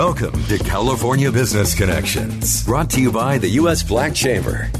Welcome 0.00 0.42
to 0.46 0.56
California 0.56 1.30
Business 1.30 1.74
Connections, 1.74 2.64
brought 2.64 2.88
to 2.88 3.02
you 3.02 3.12
by 3.12 3.36
the 3.36 3.50
U.S. 3.60 3.82
Black 3.82 4.14
Chamber. 4.14 4.70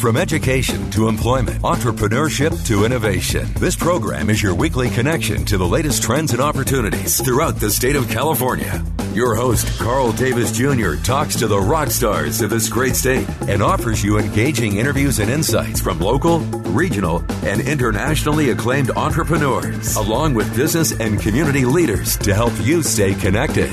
From 0.00 0.16
education 0.16 0.90
to 0.90 1.06
employment, 1.06 1.62
entrepreneurship 1.62 2.66
to 2.66 2.84
innovation, 2.84 3.46
this 3.60 3.76
program 3.76 4.28
is 4.28 4.42
your 4.42 4.56
weekly 4.56 4.90
connection 4.90 5.44
to 5.44 5.56
the 5.56 5.64
latest 5.64 6.02
trends 6.02 6.32
and 6.32 6.42
opportunities 6.42 7.24
throughout 7.24 7.60
the 7.60 7.70
state 7.70 7.94
of 7.94 8.08
California. 8.08 8.84
Your 9.14 9.36
host, 9.36 9.78
Carl 9.78 10.10
Davis 10.10 10.50
Jr., 10.50 10.96
talks 10.96 11.36
to 11.36 11.46
the 11.46 11.60
rock 11.60 11.92
stars 11.92 12.40
of 12.40 12.50
this 12.50 12.68
great 12.68 12.96
state 12.96 13.28
and 13.42 13.62
offers 13.62 14.02
you 14.02 14.18
engaging 14.18 14.78
interviews 14.78 15.20
and 15.20 15.30
insights 15.30 15.80
from 15.80 16.00
local, 16.00 16.40
regional, 16.40 17.24
and 17.44 17.60
internationally 17.60 18.50
acclaimed 18.50 18.90
entrepreneurs, 18.90 19.94
along 19.94 20.34
with 20.34 20.56
business 20.56 20.90
and 20.98 21.20
community 21.20 21.64
leaders 21.64 22.16
to 22.16 22.34
help 22.34 22.52
you 22.62 22.82
stay 22.82 23.14
connected. 23.14 23.70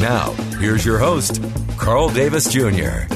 Now, 0.00 0.32
here's 0.60 0.84
your 0.84 0.98
host, 0.98 1.42
Carl 1.78 2.10
Davis 2.10 2.52
Jr. 2.52 3.06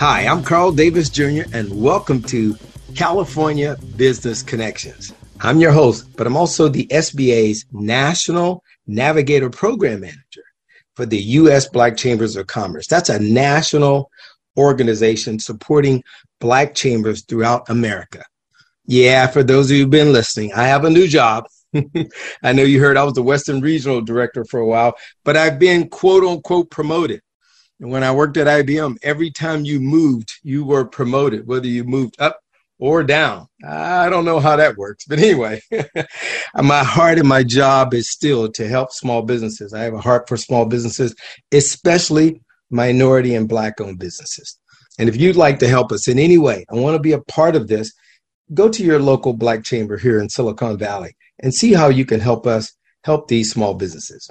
Hi, 0.00 0.26
I'm 0.26 0.42
Carl 0.42 0.72
Davis 0.72 1.08
Jr., 1.08 1.42
and 1.52 1.80
welcome 1.80 2.20
to 2.22 2.56
California 2.96 3.76
Business 3.94 4.42
Connections. 4.42 5.14
I'm 5.40 5.60
your 5.60 5.70
host, 5.70 6.16
but 6.16 6.26
I'm 6.26 6.36
also 6.36 6.66
the 6.66 6.88
SBA's 6.88 7.66
National 7.70 8.64
Navigator 8.88 9.48
Program 9.48 10.00
Manager 10.00 10.42
for 10.94 11.06
the 11.06 11.18
U.S. 11.18 11.68
Black 11.68 11.96
Chambers 11.96 12.34
of 12.34 12.48
Commerce. 12.48 12.88
That's 12.88 13.10
a 13.10 13.20
national 13.20 14.10
organization 14.56 15.38
supporting 15.38 16.02
Black 16.40 16.74
chambers 16.74 17.22
throughout 17.22 17.70
America. 17.70 18.24
Yeah, 18.86 19.28
for 19.28 19.44
those 19.44 19.70
of 19.70 19.76
you 19.76 19.84
who've 19.84 19.90
been 19.90 20.12
listening, 20.12 20.52
I 20.52 20.64
have 20.64 20.84
a 20.84 20.90
new 20.90 21.06
job. 21.06 21.46
I 22.42 22.52
know 22.52 22.62
you 22.62 22.80
heard 22.80 22.96
I 22.96 23.04
was 23.04 23.14
the 23.14 23.22
Western 23.22 23.60
Regional 23.60 24.00
Director 24.00 24.44
for 24.44 24.60
a 24.60 24.66
while, 24.66 24.94
but 25.24 25.36
I've 25.36 25.58
been 25.58 25.88
quote 25.88 26.24
unquote 26.24 26.70
promoted. 26.70 27.20
And 27.80 27.90
when 27.90 28.04
I 28.04 28.12
worked 28.12 28.36
at 28.36 28.46
IBM, 28.46 28.96
every 29.02 29.30
time 29.30 29.64
you 29.64 29.80
moved, 29.80 30.32
you 30.42 30.64
were 30.64 30.84
promoted, 30.84 31.46
whether 31.46 31.66
you 31.66 31.84
moved 31.84 32.14
up 32.20 32.38
or 32.78 33.02
down. 33.02 33.46
I 33.66 34.08
don't 34.08 34.24
know 34.24 34.40
how 34.40 34.56
that 34.56 34.76
works, 34.76 35.04
but 35.06 35.18
anyway, 35.18 35.60
my 36.56 36.84
heart 36.84 37.18
and 37.18 37.28
my 37.28 37.42
job 37.42 37.94
is 37.94 38.10
still 38.10 38.50
to 38.52 38.68
help 38.68 38.92
small 38.92 39.22
businesses. 39.22 39.72
I 39.72 39.82
have 39.82 39.94
a 39.94 40.00
heart 40.00 40.28
for 40.28 40.36
small 40.36 40.66
businesses, 40.66 41.14
especially 41.52 42.40
minority 42.70 43.34
and 43.34 43.48
black 43.48 43.80
owned 43.80 43.98
businesses. 43.98 44.58
And 44.98 45.08
if 45.08 45.16
you'd 45.16 45.36
like 45.36 45.58
to 45.60 45.68
help 45.68 45.92
us 45.92 46.06
in 46.08 46.18
any 46.18 46.38
way, 46.38 46.64
I 46.70 46.74
want 46.74 46.94
to 46.94 47.00
be 47.00 47.12
a 47.12 47.20
part 47.20 47.56
of 47.56 47.68
this, 47.68 47.92
go 48.52 48.68
to 48.68 48.84
your 48.84 49.00
local 49.00 49.32
black 49.32 49.64
chamber 49.64 49.96
here 49.96 50.20
in 50.20 50.28
Silicon 50.28 50.78
Valley 50.78 51.16
and 51.40 51.54
see 51.54 51.72
how 51.72 51.88
you 51.88 52.04
can 52.04 52.20
help 52.20 52.46
us 52.46 52.72
help 53.04 53.28
these 53.28 53.50
small 53.50 53.74
businesses. 53.74 54.30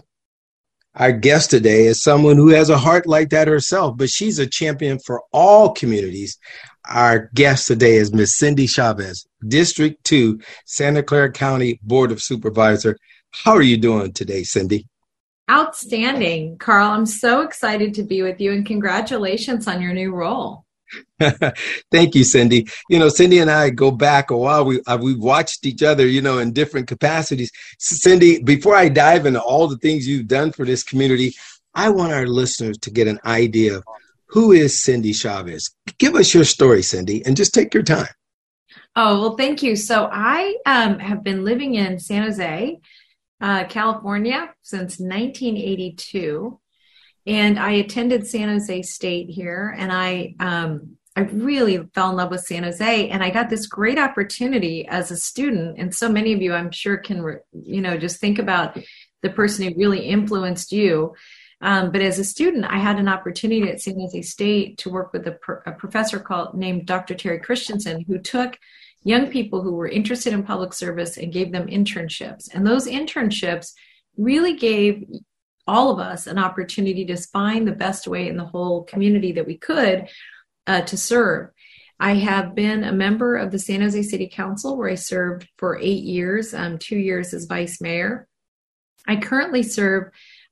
Our 0.95 1.11
guest 1.11 1.49
today 1.49 1.85
is 1.85 2.03
someone 2.03 2.35
who 2.35 2.49
has 2.49 2.69
a 2.69 2.77
heart 2.77 3.07
like 3.07 3.31
that 3.31 3.47
herself, 3.47 3.97
but 3.97 4.09
she's 4.09 4.37
a 4.37 4.45
champion 4.45 4.99
for 4.99 5.23
all 5.31 5.71
communities. 5.71 6.37
Our 6.87 7.31
guest 7.33 7.67
today 7.67 7.95
is 7.95 8.13
Miss 8.13 8.37
Cindy 8.37 8.67
Chavez, 8.67 9.25
District 9.47 10.03
2, 10.03 10.39
Santa 10.65 11.01
Clara 11.01 11.31
County 11.31 11.79
Board 11.81 12.11
of 12.11 12.21
Supervisor. 12.21 12.97
How 13.31 13.53
are 13.53 13.63
you 13.63 13.77
doing 13.77 14.13
today, 14.13 14.43
Cindy? 14.43 14.85
Outstanding, 15.49 16.57
Carl. 16.57 16.91
I'm 16.91 17.05
so 17.07 17.41
excited 17.41 17.95
to 17.95 18.03
be 18.03 18.21
with 18.21 18.39
you 18.39 18.51
and 18.51 18.65
congratulations 18.65 19.67
on 19.67 19.81
your 19.81 19.93
new 19.93 20.13
role. 20.13 20.63
Thank 21.91 22.15
you, 22.15 22.23
Cindy. 22.23 22.67
You 22.89 22.99
know, 22.99 23.09
Cindy 23.09 23.39
and 23.39 23.49
I 23.49 23.69
go 23.69 23.91
back 23.91 24.31
a 24.31 24.37
while. 24.37 24.65
We 24.65 24.81
uh, 24.83 24.97
we've 24.97 25.19
watched 25.19 25.65
each 25.65 25.83
other, 25.83 26.05
you 26.05 26.21
know, 26.21 26.39
in 26.39 26.53
different 26.53 26.87
capacities. 26.87 27.51
Cindy, 27.79 28.41
before 28.41 28.75
I 28.75 28.89
dive 28.89 29.25
into 29.25 29.41
all 29.41 29.67
the 29.67 29.77
things 29.77 30.07
you've 30.07 30.27
done 30.27 30.51
for 30.51 30.65
this 30.65 30.83
community, 30.83 31.33
I 31.73 31.89
want 31.89 32.13
our 32.13 32.27
listeners 32.27 32.77
to 32.79 32.91
get 32.91 33.07
an 33.07 33.19
idea 33.25 33.77
of 33.77 33.83
who 34.27 34.51
is 34.51 34.81
Cindy 34.81 35.13
Chavez. 35.13 35.69
Give 35.99 36.15
us 36.15 36.33
your 36.33 36.43
story, 36.43 36.81
Cindy, 36.81 37.25
and 37.25 37.37
just 37.37 37.53
take 37.53 37.73
your 37.73 37.83
time. 37.83 38.07
Oh 38.95 39.21
well, 39.21 39.37
thank 39.37 39.63
you. 39.63 39.75
So 39.75 40.09
I 40.11 40.55
um, 40.65 40.99
have 40.99 41.23
been 41.23 41.43
living 41.43 41.75
in 41.75 41.99
San 41.99 42.23
Jose, 42.23 42.79
uh, 43.41 43.63
California, 43.65 44.53
since 44.61 44.99
1982 44.99 46.59
and 47.25 47.57
I 47.57 47.71
attended 47.71 48.27
San 48.27 48.49
Jose 48.49 48.81
State 48.83 49.29
here, 49.29 49.75
and 49.77 49.91
I 49.91 50.35
um, 50.39 50.97
I 51.15 51.21
really 51.21 51.77
fell 51.93 52.09
in 52.09 52.15
love 52.15 52.31
with 52.31 52.41
San 52.41 52.63
Jose, 52.63 53.09
and 53.09 53.23
I 53.23 53.29
got 53.29 53.49
this 53.49 53.67
great 53.67 53.99
opportunity 53.99 54.87
as 54.87 55.11
a 55.11 55.17
student. 55.17 55.77
And 55.77 55.93
so 55.93 56.09
many 56.09 56.33
of 56.33 56.41
you, 56.41 56.53
I'm 56.53 56.71
sure, 56.71 56.97
can 56.97 57.39
you 57.51 57.81
know 57.81 57.97
just 57.97 58.19
think 58.19 58.39
about 58.39 58.77
the 59.21 59.29
person 59.29 59.67
who 59.67 59.77
really 59.77 60.05
influenced 60.05 60.71
you. 60.71 61.15
Um, 61.61 61.91
but 61.91 62.01
as 62.01 62.19
a 62.19 62.25
student, 62.25 62.65
I 62.65 62.77
had 62.77 62.99
an 62.99 63.07
opportunity 63.07 63.69
at 63.69 63.79
San 63.79 63.97
Jose 63.97 64.21
State 64.23 64.77
to 64.79 64.89
work 64.89 65.13
with 65.13 65.25
a, 65.27 65.37
a 65.65 65.71
professor 65.71 66.19
called 66.19 66.55
named 66.55 66.87
Dr. 66.87 67.15
Terry 67.15 67.39
Christensen, 67.39 68.03
who 68.05 68.19
took 68.19 68.59
young 69.03 69.27
people 69.27 69.61
who 69.61 69.71
were 69.71 69.87
interested 69.87 70.33
in 70.33 70.43
public 70.43 70.73
service 70.73 71.15
and 71.15 71.31
gave 71.31 71.53
them 71.53 71.67
internships. 71.67 72.49
And 72.53 72.67
those 72.67 72.85
internships 72.85 73.71
really 74.17 74.57
gave 74.57 75.05
all 75.67 75.91
of 75.91 75.99
us 75.99 76.27
an 76.27 76.37
opportunity 76.37 77.05
to 77.05 77.17
find 77.17 77.67
the 77.67 77.71
best 77.71 78.07
way 78.07 78.27
in 78.27 78.37
the 78.37 78.45
whole 78.45 78.83
community 78.83 79.31
that 79.33 79.47
we 79.47 79.57
could 79.57 80.07
uh, 80.67 80.81
to 80.81 80.97
serve. 80.97 81.49
I 81.99 82.15
have 82.15 82.55
been 82.55 82.83
a 82.83 82.91
member 82.91 83.37
of 83.37 83.51
the 83.51 83.59
San 83.59 83.81
Jose 83.81 84.01
City 84.03 84.27
Council 84.27 84.75
where 84.75 84.89
I 84.89 84.95
served 84.95 85.47
for 85.57 85.79
eight 85.79 86.03
years, 86.03 86.53
um, 86.53 86.77
two 86.77 86.97
years 86.97 87.33
as 87.33 87.45
vice 87.45 87.79
mayor. 87.79 88.27
I 89.07 89.17
currently 89.17 89.63
serve 89.63 90.09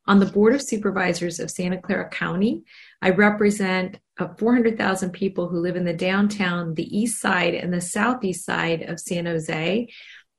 on 0.07 0.19
the 0.19 0.25
Board 0.25 0.55
of 0.55 0.61
Supervisors 0.61 1.39
of 1.39 1.51
Santa 1.51 1.77
Clara 1.77 2.09
County. 2.09 2.63
I 3.01 3.09
represent 3.11 3.99
uh, 4.19 4.29
400,000 4.37 5.11
people 5.11 5.47
who 5.47 5.59
live 5.59 5.75
in 5.75 5.85
the 5.85 5.93
downtown, 5.93 6.73
the 6.73 6.97
east 6.97 7.19
side, 7.19 7.53
and 7.53 7.73
the 7.73 7.81
southeast 7.81 8.45
side 8.45 8.83
of 8.83 8.99
San 8.99 9.25
Jose. 9.25 9.87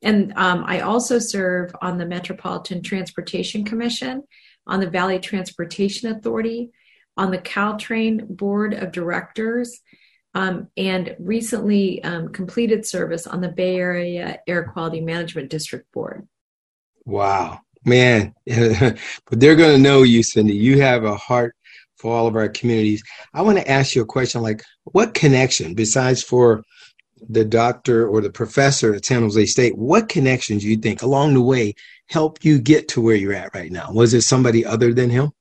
And 0.03 0.33
um, 0.37 0.65
I 0.67 0.81
also 0.81 1.19
serve 1.19 1.73
on 1.81 1.99
the 1.99 2.07
Metropolitan 2.07 2.83
Transportation 2.83 3.65
Commission 3.65 4.25
on 4.67 4.81
the 4.81 4.91
Valley 4.91 5.19
Transportation 5.19 6.11
Authority, 6.11 6.71
on 7.17 7.31
the 7.31 7.39
Caltrain 7.39 8.27
Board 8.29 8.75
of 8.75 8.93
Directors, 8.93 9.81
um, 10.35 10.69
and 10.77 11.15
recently 11.19 12.03
um, 12.05 12.29
completed 12.29 12.87
service 12.87 13.27
on 13.27 13.41
the 13.41 13.49
Bay 13.49 13.77
Area 13.77 14.39
Air 14.47 14.65
Quality 14.65 15.01
Management 15.01 15.51
District 15.51 15.91
Board. 15.93 16.27
Wow, 17.05 17.61
man. 17.85 18.35
but 18.47 18.97
they're 19.31 19.57
going 19.57 19.77
to 19.77 19.83
know 19.83 20.03
you, 20.03 20.23
Cindy. 20.23 20.55
You 20.55 20.81
have 20.81 21.05
a 21.05 21.17
heart 21.17 21.55
for 21.97 22.17
all 22.17 22.27
of 22.27 22.37
our 22.37 22.49
communities. 22.49 23.03
I 23.35 23.43
want 23.43 23.59
to 23.59 23.71
ask 23.71 23.95
you 23.95 24.03
a 24.03 24.07
question 24.07 24.43
like, 24.43 24.63
what 24.85 25.15
connection, 25.15 25.75
besides 25.75 26.23
for 26.23 26.65
the 27.29 27.45
doctor 27.45 28.09
or 28.09 28.21
the 28.21 28.31
professor 28.31 28.95
at 28.95 29.05
San 29.05 29.23
Jose 29.23 29.47
State, 29.47 29.77
what 29.77 30.09
connections 30.09 30.63
do 30.63 30.69
you 30.69 30.77
think 30.77 31.03
along 31.03 31.35
the 31.35 31.41
way 31.41 31.75
helped 32.13 32.45
you 32.45 32.59
get 32.61 32.89
to 32.89 33.01
where 33.01 33.17
you're 33.17 33.33
at 33.33 33.55
right 33.55 33.73
now? 33.73 33.91
Was 33.93 34.15
it 34.15 34.23
somebody 34.23 34.65
other 34.65 34.93
than 34.93 35.11
him? 35.11 35.33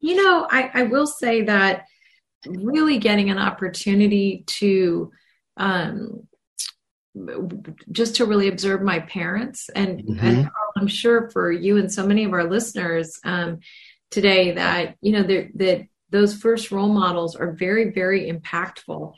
You 0.00 0.22
know, 0.22 0.46
I, 0.50 0.70
I 0.72 0.82
will 0.84 1.06
say 1.06 1.42
that 1.42 1.84
really 2.46 2.98
getting 2.98 3.30
an 3.30 3.38
opportunity 3.38 4.44
to 4.46 5.10
um, 5.56 6.28
just 7.90 8.16
to 8.16 8.26
really 8.26 8.48
observe 8.48 8.82
my 8.82 9.00
parents 9.00 9.68
and, 9.70 10.00
mm-hmm. 10.00 10.26
and, 10.26 10.50
I'm 10.78 10.88
sure 10.88 11.30
for 11.30 11.50
you 11.50 11.78
and 11.78 11.90
so 11.90 12.06
many 12.06 12.24
of 12.24 12.34
our 12.34 12.44
listeners 12.44 13.18
um, 13.24 13.60
today 14.10 14.52
that 14.52 14.96
you 15.00 15.12
know 15.12 15.22
that 15.22 15.86
those 16.10 16.36
first 16.36 16.70
role 16.70 16.90
models 16.90 17.34
are 17.34 17.52
very 17.52 17.92
very 17.92 18.30
impactful 18.30 19.14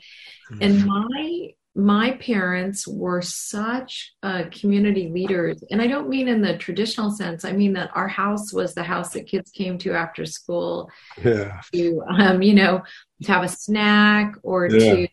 mm-hmm. 0.49 0.61
and 0.61 0.85
my 0.85 1.49
my 1.79 2.11
parents 2.11 2.87
were 2.87 3.21
such 3.21 4.13
uh, 4.21 4.43
community 4.51 5.09
leaders. 5.09 5.63
And 5.71 5.81
I 5.81 5.87
don't 5.87 6.09
mean 6.09 6.27
in 6.27 6.41
the 6.41 6.57
traditional 6.57 7.11
sense, 7.11 7.45
I 7.45 7.53
mean 7.53 7.73
that 7.73 7.89
our 7.95 8.07
house 8.07 8.53
was 8.53 8.73
the 8.73 8.83
house 8.83 9.13
that 9.13 9.27
kids 9.27 9.51
came 9.51 9.77
to 9.79 9.93
after 9.93 10.25
school 10.25 10.89
yeah. 11.23 11.61
to, 11.73 12.01
um, 12.07 12.41
you 12.41 12.53
know, 12.53 12.83
to 13.23 13.31
have 13.31 13.43
a 13.43 13.47
snack 13.47 14.35
or 14.43 14.67
yeah. 14.67 14.79
to 14.79 15.07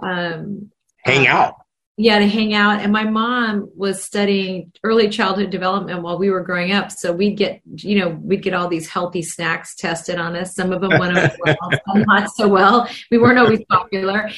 um, 0.00 0.70
hang 1.04 1.26
uh, 1.26 1.32
out 1.32 1.54
yeah 1.96 2.18
to 2.18 2.28
hang 2.28 2.52
out. 2.52 2.80
And 2.80 2.92
my 2.92 3.04
mom 3.04 3.70
was 3.74 4.02
studying 4.02 4.72
early 4.84 5.08
childhood 5.08 5.50
development 5.50 6.02
while 6.02 6.18
we 6.18 6.30
were 6.30 6.42
growing 6.42 6.72
up. 6.72 6.90
So 6.92 7.12
we'd 7.12 7.36
get 7.36 7.60
you 7.64 7.98
know 7.98 8.08
we'd 8.08 8.42
get 8.42 8.54
all 8.54 8.68
these 8.68 8.88
healthy 8.88 9.22
snacks 9.22 9.74
tested 9.74 10.18
on 10.18 10.36
us. 10.36 10.54
Some 10.54 10.72
of 10.72 10.80
them 10.80 10.98
went 10.98 11.16
over 11.16 11.36
well 11.44 11.70
some 11.86 12.02
not 12.02 12.30
so 12.30 12.48
well. 12.48 12.88
We 13.10 13.18
weren't 13.18 13.38
always 13.38 13.64
popular. 13.68 14.30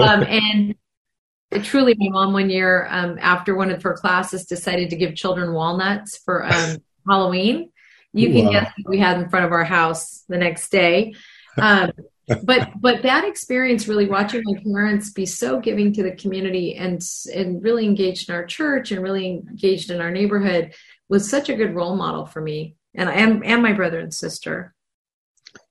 Um, 0.00 0.22
and 0.22 0.74
truly 1.64 1.96
my 1.98 2.10
mom 2.10 2.32
one 2.32 2.50
year 2.50 2.86
um, 2.90 3.18
after 3.20 3.56
one 3.56 3.70
of 3.70 3.82
her 3.82 3.94
classes 3.94 4.44
decided 4.44 4.90
to 4.90 4.96
give 4.96 5.14
children 5.14 5.52
walnuts 5.52 6.18
for 6.18 6.46
um, 6.46 6.78
halloween. 7.08 7.70
You 8.12 8.28
can 8.32 8.46
wow. 8.46 8.52
guess 8.52 8.72
what 8.82 8.90
we 8.90 8.98
had 8.98 9.20
in 9.20 9.28
front 9.28 9.46
of 9.46 9.52
our 9.52 9.64
house 9.64 10.24
the 10.28 10.38
next 10.38 10.70
day. 10.70 11.14
Um, 11.56 11.92
but 12.44 12.70
but 12.80 13.02
that 13.02 13.24
experience 13.24 13.88
really 13.88 14.06
watching 14.06 14.42
my 14.44 14.60
parents 14.62 15.12
be 15.12 15.26
so 15.26 15.60
giving 15.60 15.92
to 15.92 16.02
the 16.02 16.12
community 16.12 16.74
and 16.74 17.02
and 17.34 17.62
really 17.62 17.86
engaged 17.86 18.28
in 18.28 18.34
our 18.34 18.44
church 18.44 18.90
and 18.90 19.02
really 19.02 19.26
engaged 19.26 19.90
in 19.90 20.00
our 20.00 20.10
neighborhood 20.10 20.74
was 21.08 21.28
such 21.28 21.48
a 21.48 21.54
good 21.54 21.74
role 21.74 21.96
model 21.96 22.26
for 22.26 22.40
me 22.40 22.76
and 22.94 23.08
and, 23.08 23.44
and 23.44 23.62
my 23.62 23.72
brother 23.72 23.98
and 24.00 24.12
sister. 24.12 24.74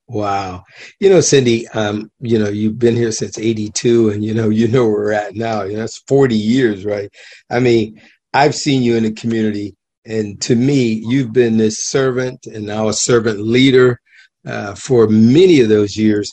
Wow. 0.07 0.63
You 0.99 1.09
know 1.09 1.21
cindy 1.21 1.67
um 1.69 2.11
you 2.19 2.39
know 2.39 2.49
you've 2.49 2.79
been 2.79 2.95
here 2.95 3.11
since 3.11 3.37
82 3.37 4.09
and 4.09 4.23
you 4.23 4.33
know 4.33 4.49
you 4.49 4.67
know 4.67 4.85
where 4.85 4.93
we're 4.93 5.11
at 5.11 5.35
now. 5.35 5.63
You 5.63 5.73
know 5.73 5.79
that's 5.79 6.03
40 6.07 6.35
years 6.35 6.85
right? 6.85 7.09
I 7.49 7.59
mean 7.59 8.01
i've 8.33 8.55
seen 8.55 8.83
you 8.83 8.97
in 8.97 9.03
the 9.03 9.13
community 9.13 9.75
and 10.05 10.39
to 10.41 10.55
me 10.55 11.01
you've 11.07 11.31
been 11.31 11.57
this 11.57 11.83
servant 11.83 12.45
and 12.45 12.65
now 12.65 12.89
a 12.89 12.93
servant 12.93 13.39
leader 13.39 14.01
uh, 14.45 14.75
for 14.75 15.07
many 15.07 15.61
of 15.61 15.69
those 15.69 15.97
years 15.97 16.31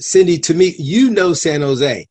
Cindy, 0.00 0.38
to 0.38 0.54
me, 0.54 0.74
you 0.78 1.10
know 1.10 1.32
San 1.32 1.60
Jose. 1.60 2.06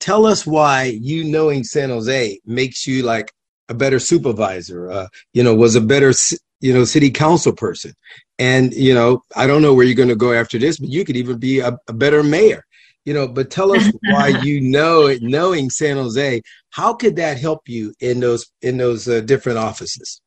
Tell 0.00 0.26
us 0.26 0.46
why 0.46 0.84
you 0.84 1.24
knowing 1.24 1.64
San 1.64 1.90
Jose 1.90 2.38
makes 2.44 2.86
you 2.86 3.02
like 3.02 3.32
a 3.68 3.74
better 3.74 3.98
supervisor. 3.98 4.90
Uh, 4.90 5.08
you 5.32 5.42
know, 5.42 5.54
was 5.54 5.74
a 5.74 5.80
better 5.80 6.12
you 6.60 6.72
know 6.72 6.84
city 6.84 7.10
council 7.10 7.52
person, 7.52 7.92
and 8.38 8.72
you 8.74 8.94
know 8.94 9.22
I 9.34 9.46
don't 9.46 9.62
know 9.62 9.74
where 9.74 9.84
you're 9.86 9.94
going 9.94 10.08
to 10.08 10.16
go 10.16 10.32
after 10.32 10.58
this, 10.58 10.78
but 10.78 10.88
you 10.88 11.04
could 11.04 11.16
even 11.16 11.38
be 11.38 11.60
a, 11.60 11.76
a 11.88 11.92
better 11.92 12.22
mayor. 12.22 12.64
You 13.04 13.14
know, 13.14 13.28
but 13.28 13.50
tell 13.50 13.72
us 13.72 13.90
why 14.02 14.28
you 14.42 14.60
know 14.60 15.06
it, 15.06 15.22
knowing 15.22 15.70
San 15.70 15.96
Jose. 15.96 16.42
How 16.70 16.94
could 16.94 17.16
that 17.16 17.38
help 17.38 17.68
you 17.68 17.94
in 18.00 18.20
those 18.20 18.46
in 18.62 18.76
those 18.76 19.08
uh, 19.08 19.20
different 19.20 19.58
offices? 19.58 20.20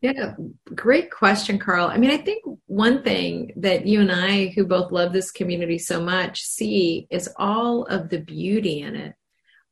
Yeah, 0.00 0.34
great 0.74 1.10
question, 1.10 1.58
Carl. 1.58 1.86
I 1.86 1.96
mean, 1.96 2.10
I 2.10 2.16
think 2.16 2.44
one 2.66 3.02
thing 3.02 3.52
that 3.56 3.86
you 3.86 4.00
and 4.00 4.10
I, 4.10 4.46
who 4.48 4.66
both 4.66 4.90
love 4.90 5.12
this 5.12 5.30
community 5.30 5.78
so 5.78 6.00
much, 6.02 6.42
see 6.42 7.06
is 7.10 7.28
all 7.36 7.84
of 7.84 8.08
the 8.08 8.20
beauty 8.20 8.80
in 8.80 8.96
it, 8.96 9.14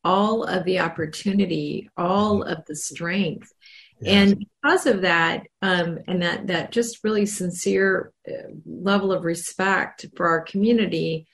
all 0.05 0.45
of 0.45 0.65
the 0.65 0.81
opportunity, 0.81 1.91
all 1.97 2.43
of 2.43 2.65
the 2.67 2.77
strength. 2.77 3.53
Yes. 4.01 4.31
And 4.31 4.39
because 4.39 4.87
of 4.87 5.03
that, 5.03 5.47
um, 5.61 5.99
and 6.07 6.23
that 6.23 6.47
that 6.47 6.71
just 6.71 7.03
really 7.03 7.27
sincere 7.27 8.13
uh, 8.29 8.53
level 8.65 9.11
of 9.13 9.25
respect 9.25 10.07
for 10.15 10.29
our 10.29 10.43
community, 10.43 11.27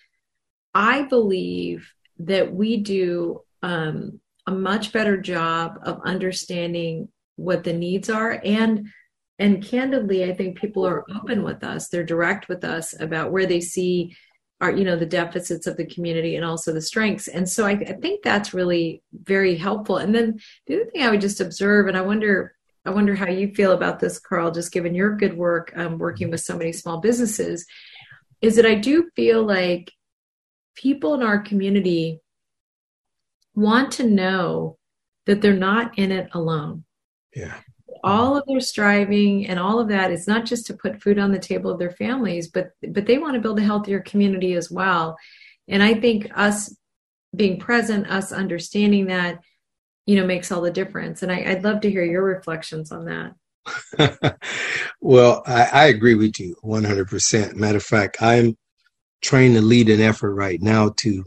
I 0.73 1.03
believe 1.03 1.93
that 2.21 2.55
we 2.55 2.79
do 2.79 3.43
um, 3.63 4.21
a 4.47 4.53
much 4.53 4.93
better 4.93 5.19
job 5.21 5.79
of 5.83 6.01
understanding 6.05 7.09
what 7.37 7.65
the 7.65 7.73
needs 7.73 8.09
are. 8.11 8.41
And 8.45 8.89
and 9.41 9.65
candidly 9.65 10.23
i 10.23 10.33
think 10.33 10.57
people 10.61 10.87
are 10.87 11.05
open 11.15 11.43
with 11.43 11.65
us. 11.65 11.89
They're 11.89 12.05
direct 12.05 12.49
with 12.49 12.65
us 12.65 12.99
about 13.01 13.33
where 13.33 13.47
they 13.47 13.61
see 13.61 14.17
are 14.61 14.71
you 14.71 14.85
know 14.85 14.97
the 14.97 15.07
deficits 15.07 15.67
of 15.67 15.77
the 15.77 15.87
community 15.87 16.37
and 16.37 16.45
also 16.45 16.73
the 16.73 16.81
strengths. 16.81 17.29
And 17.29 17.49
so 17.49 17.67
I, 17.67 17.73
I, 17.73 17.95
think 18.01 18.23
that's 18.23 18.55
really 18.55 19.03
very 19.13 19.57
helpful. 19.57 19.97
And 19.99 20.15
then 20.15 20.41
the 20.67 20.77
other 20.77 20.91
thing 20.91 21.03
i 21.03 21.11
would 21.11 21.21
just 21.21 21.41
observe 21.41 21.89
and 21.89 21.97
i 21.97 22.01
wonder 22.01 22.55
i 22.85 22.91
wonder 22.91 23.15
how 23.15 23.29
you 23.29 23.53
feel 23.55 23.73
about 23.73 24.01
this 24.01 24.19
carl 24.19 24.51
just 24.51 24.73
given 24.73 24.95
your 24.95 25.17
good 25.17 25.37
work 25.37 25.73
um, 25.77 25.99
working 25.99 26.31
with 26.31 26.41
so 26.41 26.57
many 26.57 26.73
small 26.73 27.01
businesses 27.01 27.67
is 28.41 28.57
that 28.57 28.67
i 28.67 28.75
do 28.75 29.11
feel 29.17 29.45
like 29.45 29.93
people 30.75 31.15
in 31.15 31.23
our 31.23 31.39
community 31.39 32.21
want 33.55 33.93
to 33.93 34.09
know 34.09 34.77
that 35.27 35.41
they're 35.41 35.55
not 35.55 35.99
in 35.99 36.13
it 36.13 36.29
alone 36.33 36.85
yeah. 37.35 37.61
All 38.03 38.37
of 38.37 38.45
their 38.47 38.61
striving 38.61 39.47
and 39.47 39.59
all 39.59 39.81
of 39.81 39.89
that 39.89 40.11
is 40.11 40.29
not 40.29 40.45
just 40.45 40.67
to 40.67 40.75
put 40.75 41.03
food 41.03 41.19
on 41.19 41.33
the 41.33 41.39
table 41.39 41.71
of 41.71 41.79
their 41.79 41.91
families, 41.91 42.49
but 42.49 42.71
but 42.89 43.07
they 43.07 43.19
want 43.19 43.35
to 43.35 43.41
build 43.41 43.59
a 43.59 43.63
healthier 43.63 44.01
community 44.01 44.55
as 44.55 44.71
well. 44.71 45.17
And 45.69 45.83
I 45.83 45.95
think 45.95 46.31
us 46.35 46.75
being 47.35 47.59
present, 47.59 48.11
us 48.11 48.33
understanding 48.33 49.07
that, 49.07 49.41
you 50.07 50.17
know, 50.17 50.27
makes 50.27 50.53
all 50.53 50.61
the 50.61 50.71
difference. 50.71 51.23
And 51.23 51.33
I, 51.33 51.55
would 51.55 51.65
love 51.65 51.81
to 51.83 51.91
hear 51.91 52.05
your 52.05 52.23
reflections 52.23 52.93
on 52.93 53.07
that. 53.07 54.39
well, 55.01 55.43
I, 55.47 55.69
I 55.73 55.85
agree 55.87 56.15
with 56.15 56.39
you 56.39 56.57
100%. 56.63 57.55
Matter 57.55 57.79
of 57.79 57.83
fact, 57.83 58.19
I'm 58.21 58.57
trying 59.23 59.55
to 59.55 59.63
lead 59.63 59.89
an 59.89 60.01
effort 60.01 60.35
right 60.35 60.61
now 60.61 60.93
to 60.99 61.25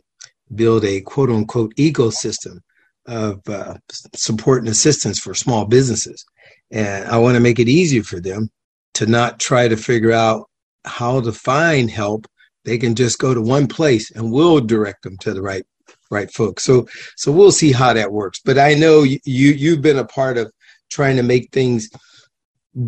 build 0.54 0.86
a 0.86 1.02
quote 1.02 1.30
unquote 1.30 1.76
ecosystem 1.76 2.60
of 3.08 3.48
uh, 3.48 3.76
support 4.14 4.60
and 4.60 4.70
assistance 4.70 5.20
for 5.20 5.34
small 5.34 5.66
businesses. 5.66 6.26
And 6.72 7.06
I 7.06 7.18
want 7.18 7.36
to 7.36 7.42
make 7.42 7.60
it 7.60 7.70
easier 7.70 8.04
for 8.04 8.20
them 8.20 8.50
to 8.96 9.06
not 9.06 9.40
try 9.40 9.68
to 9.68 9.78
figure 9.78 10.12
out 10.12 10.50
how 10.86 11.22
to 11.22 11.32
find 11.32 11.90
help. 11.90 12.28
They 12.66 12.78
can 12.78 12.96
just 12.96 13.20
go 13.20 13.34
to 13.34 13.42
one 13.42 13.68
place 13.68 14.12
and 14.12 14.32
we'll 14.32 14.60
direct 14.60 15.04
them 15.04 15.18
to 15.20 15.34
the 15.34 15.42
right 15.42 15.66
right 16.10 16.32
folks. 16.32 16.64
So 16.64 16.88
so 17.16 17.32
we'll 17.32 17.52
see 17.52 17.72
how 17.72 17.94
that 17.94 18.12
works. 18.12 18.42
But 18.44 18.58
I 18.58 18.74
know 18.74 19.04
you 19.04 19.20
you've 19.24 19.82
been 19.82 20.00
a 20.00 20.06
part 20.06 20.38
of 20.38 20.52
trying 20.90 21.16
to 21.18 21.24
make 21.24 21.52
things 21.52 21.90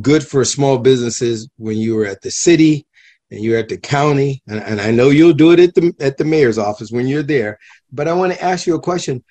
good 0.01 0.25
for 0.25 0.43
small 0.45 0.77
businesses 0.77 1.49
when 1.57 1.77
you 1.77 1.95
were 1.95 2.05
at 2.05 2.21
the 2.21 2.31
city 2.31 2.85
and 3.31 3.41
you're 3.41 3.57
at 3.57 3.69
the 3.69 3.77
county 3.77 4.41
and, 4.47 4.61
and 4.61 4.81
I 4.81 4.91
know 4.91 5.09
you'll 5.09 5.33
do 5.33 5.51
it 5.51 5.59
at 5.59 5.75
the 5.75 5.93
at 5.99 6.17
the 6.17 6.25
mayor's 6.25 6.57
office 6.57 6.91
when 6.91 7.07
you're 7.07 7.23
there. 7.23 7.57
But 7.91 8.07
I 8.07 8.13
want 8.13 8.33
to 8.33 8.43
ask 8.43 8.67
you 8.67 8.75
a 8.75 8.81
question 8.81 9.23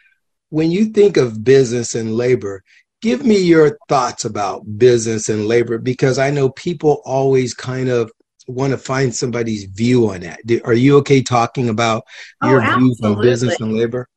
when 0.51 0.71
you 0.71 0.87
think 0.87 1.17
of 1.17 1.45
business 1.45 1.95
and 1.95 2.15
labor, 2.15 2.63
give 3.01 3.25
me 3.25 3.39
your 3.39 3.79
thoughts 3.89 4.25
about 4.25 4.79
business 4.79 5.29
and 5.29 5.47
labor 5.47 5.79
because 5.79 6.19
I 6.19 6.31
know 6.31 6.51
people 6.51 7.03
always 7.05 7.55
kind 7.55 7.89
of 7.89 8.11
want 8.47 8.73
to 8.73 8.79
find 8.79 9.15
somebody's 9.15 9.65
view 9.65 10.11
on 10.11 10.21
that. 10.21 10.41
Are 10.65 10.73
you 10.73 10.97
okay 10.99 11.23
talking 11.23 11.69
about 11.69 12.05
oh, 12.43 12.51
your 12.51 12.65
oh, 12.65 12.79
views 12.79 13.01
on 13.03 13.21
business 13.21 13.61
and 13.61 13.77
labor? 13.77 14.09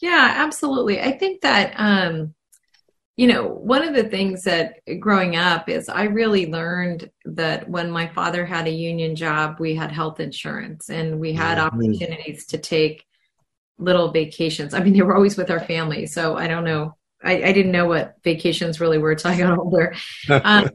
Yeah, 0.00 0.34
absolutely. 0.36 1.00
I 1.00 1.12
think 1.12 1.42
that 1.42 1.74
um 1.76 2.34
you 3.16 3.28
know, 3.28 3.46
one 3.46 3.86
of 3.86 3.94
the 3.94 4.08
things 4.08 4.42
that 4.42 4.80
growing 4.98 5.36
up 5.36 5.68
is 5.68 5.88
I 5.88 6.04
really 6.04 6.46
learned 6.46 7.10
that 7.24 7.68
when 7.68 7.88
my 7.92 8.08
father 8.08 8.44
had 8.44 8.66
a 8.66 8.72
union 8.72 9.14
job, 9.14 9.60
we 9.60 9.76
had 9.76 9.92
health 9.92 10.18
insurance 10.18 10.90
and 10.90 11.20
we 11.20 11.32
had 11.32 11.58
mm-hmm. 11.58 11.66
opportunities 11.66 12.46
to 12.46 12.58
take 12.58 13.04
little 13.78 14.10
vacations. 14.10 14.74
I 14.74 14.80
mean, 14.82 14.94
they 14.94 15.02
were 15.02 15.14
always 15.14 15.36
with 15.36 15.50
our 15.50 15.60
family, 15.60 16.06
so 16.06 16.36
I 16.36 16.46
don't 16.46 16.64
know. 16.64 16.96
I, 17.22 17.42
I 17.42 17.52
didn't 17.52 17.72
know 17.72 17.86
what 17.86 18.16
vacations 18.22 18.80
really 18.80 18.98
were 18.98 19.12
until 19.12 19.30
I 19.30 19.38
got 19.38 19.58
older. 19.58 19.94
Um, 20.28 20.68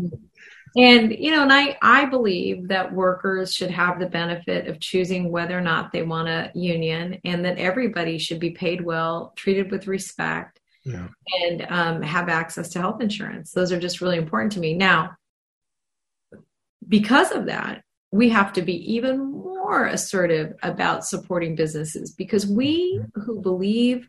and 0.76 1.12
you 1.12 1.32
know, 1.32 1.44
and 1.44 1.54
I 1.54 1.78
I 1.82 2.06
believe 2.06 2.68
that 2.68 2.94
workers 2.94 3.54
should 3.54 3.72
have 3.72 4.00
the 4.00 4.08
benefit 4.08 4.68
of 4.68 4.80
choosing 4.80 5.32
whether 5.32 5.58
or 5.58 5.62
not 5.62 5.92
they 5.92 6.04
want 6.04 6.30
a 6.30 6.52
union, 6.54 7.20
and 7.24 7.44
that 7.46 7.58
everybody 7.58 8.18
should 8.18 8.40
be 8.40 8.52
paid 8.52 8.82
well, 8.82 9.34
treated 9.36 9.72
with 9.72 9.88
respect, 9.88 10.60
yeah. 10.86 11.08
and 11.42 11.66
um, 11.70 12.02
have 12.02 12.30
access 12.30 12.70
to 12.70 12.80
health 12.80 13.02
insurance. 13.02 13.52
Those 13.52 13.72
are 13.72 13.80
just 13.80 14.02
really 14.02 14.18
important 14.18 14.54
to 14.54 14.60
me. 14.60 14.76
Now, 14.76 15.16
because 16.88 17.32
of 17.32 17.48
that, 17.48 17.84
we 18.12 18.30
have 18.30 18.54
to 18.54 18.62
be 18.62 18.94
even 18.94 19.20
more 19.20 19.86
assertive 19.86 20.54
about 20.64 21.06
supporting 21.06 21.56
businesses 21.56 22.12
because 22.12 22.48
we 22.48 23.02
who 23.14 23.42
believe 23.42 24.08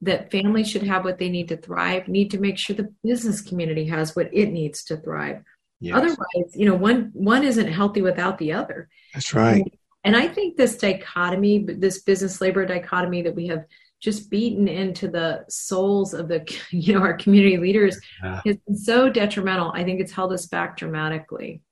that 0.00 0.32
families 0.32 0.68
should 0.68 0.82
have 0.82 1.04
what 1.04 1.18
they 1.18 1.28
need 1.28 1.48
to 1.48 1.56
thrive 1.56 2.08
need 2.08 2.30
to 2.32 2.40
make 2.40 2.58
sure 2.58 2.74
the 2.74 2.92
business 3.04 3.40
community 3.40 3.86
has 3.86 4.16
what 4.16 4.28
it 4.32 4.50
needs 4.50 4.84
to 4.84 4.96
thrive. 4.96 5.42
Yes. 5.80 5.96
otherwise 5.96 6.54
you 6.54 6.64
know 6.64 6.76
one 6.76 7.10
one 7.12 7.42
isn't 7.42 7.66
healthy 7.66 8.02
without 8.02 8.38
the 8.38 8.52
other. 8.52 8.88
That's 9.14 9.34
right. 9.34 9.64
And, 10.04 10.16
i 10.16 10.26
think 10.28 10.56
this 10.56 10.76
dichotomy 10.76 11.64
this 11.64 12.02
business 12.02 12.40
labor 12.40 12.64
dichotomy 12.66 13.22
that 13.22 13.34
we 13.34 13.46
have 13.48 13.64
just 14.00 14.30
beaten 14.30 14.66
into 14.66 15.06
the 15.06 15.44
souls 15.48 16.12
of 16.12 16.26
the 16.28 16.40
you 16.70 16.94
know 16.94 17.00
our 17.00 17.14
community 17.14 17.56
leaders 17.56 18.00
yeah. 18.22 18.40
has 18.44 18.56
been 18.66 18.76
so 18.76 19.08
detrimental. 19.08 19.72
I 19.72 19.84
think 19.84 20.00
it's 20.00 20.12
held 20.12 20.32
us 20.32 20.46
back 20.46 20.76
dramatically 20.76 21.62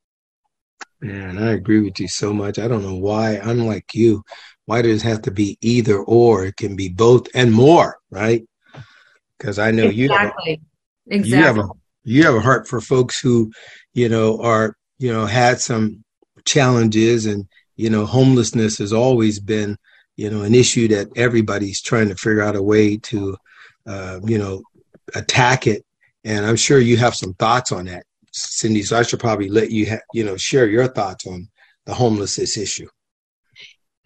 Man, 1.00 1.38
I 1.38 1.52
agree 1.52 1.80
with 1.80 1.98
you 1.98 2.08
so 2.08 2.32
much. 2.32 2.58
I 2.58 2.68
don't 2.68 2.82
know 2.82 2.96
why 2.96 3.38
I'm 3.38 3.66
like 3.66 3.94
you. 3.94 4.22
Why 4.66 4.82
does 4.82 5.02
it 5.02 5.08
have 5.08 5.22
to 5.22 5.30
be 5.30 5.58
either 5.60 5.98
or? 5.98 6.44
It 6.44 6.56
can 6.56 6.76
be 6.76 6.88
both 6.88 7.26
and 7.34 7.52
more, 7.52 7.96
right? 8.10 8.44
Because 9.38 9.58
I 9.58 9.70
know 9.70 9.84
exactly. 9.88 10.02
you 10.02 10.08
have 10.10 10.32
a, 10.46 10.58
exactly. 11.06 11.30
you 11.30 11.44
have 11.44 11.58
a 11.58 11.68
you 12.02 12.24
have 12.24 12.34
a 12.34 12.40
heart 12.40 12.68
for 12.68 12.80
folks 12.80 13.20
who, 13.20 13.50
you 13.94 14.08
know, 14.08 14.40
are 14.42 14.76
you 15.00 15.12
know 15.12 15.26
had 15.26 15.58
some 15.58 16.04
challenges 16.44 17.26
and 17.26 17.46
you 17.76 17.90
know 17.90 18.06
homelessness 18.06 18.78
has 18.78 18.92
always 18.92 19.40
been 19.40 19.76
you 20.16 20.30
know 20.30 20.42
an 20.42 20.54
issue 20.54 20.86
that 20.86 21.08
everybody's 21.16 21.80
trying 21.80 22.08
to 22.08 22.14
figure 22.14 22.42
out 22.42 22.54
a 22.54 22.62
way 22.62 22.96
to 22.96 23.36
uh, 23.86 24.20
you 24.24 24.38
know 24.38 24.62
attack 25.14 25.66
it 25.66 25.84
and 26.24 26.46
i'm 26.46 26.56
sure 26.56 26.78
you 26.78 26.96
have 26.96 27.14
some 27.14 27.34
thoughts 27.34 27.72
on 27.72 27.86
that 27.86 28.04
cindy 28.32 28.82
so 28.82 28.98
i 28.98 29.02
should 29.02 29.20
probably 29.20 29.48
let 29.48 29.70
you 29.70 29.88
ha- 29.90 30.00
you 30.12 30.24
know 30.24 30.36
share 30.36 30.68
your 30.68 30.86
thoughts 30.86 31.26
on 31.26 31.48
the 31.86 31.94
homelessness 31.94 32.56
issue 32.56 32.86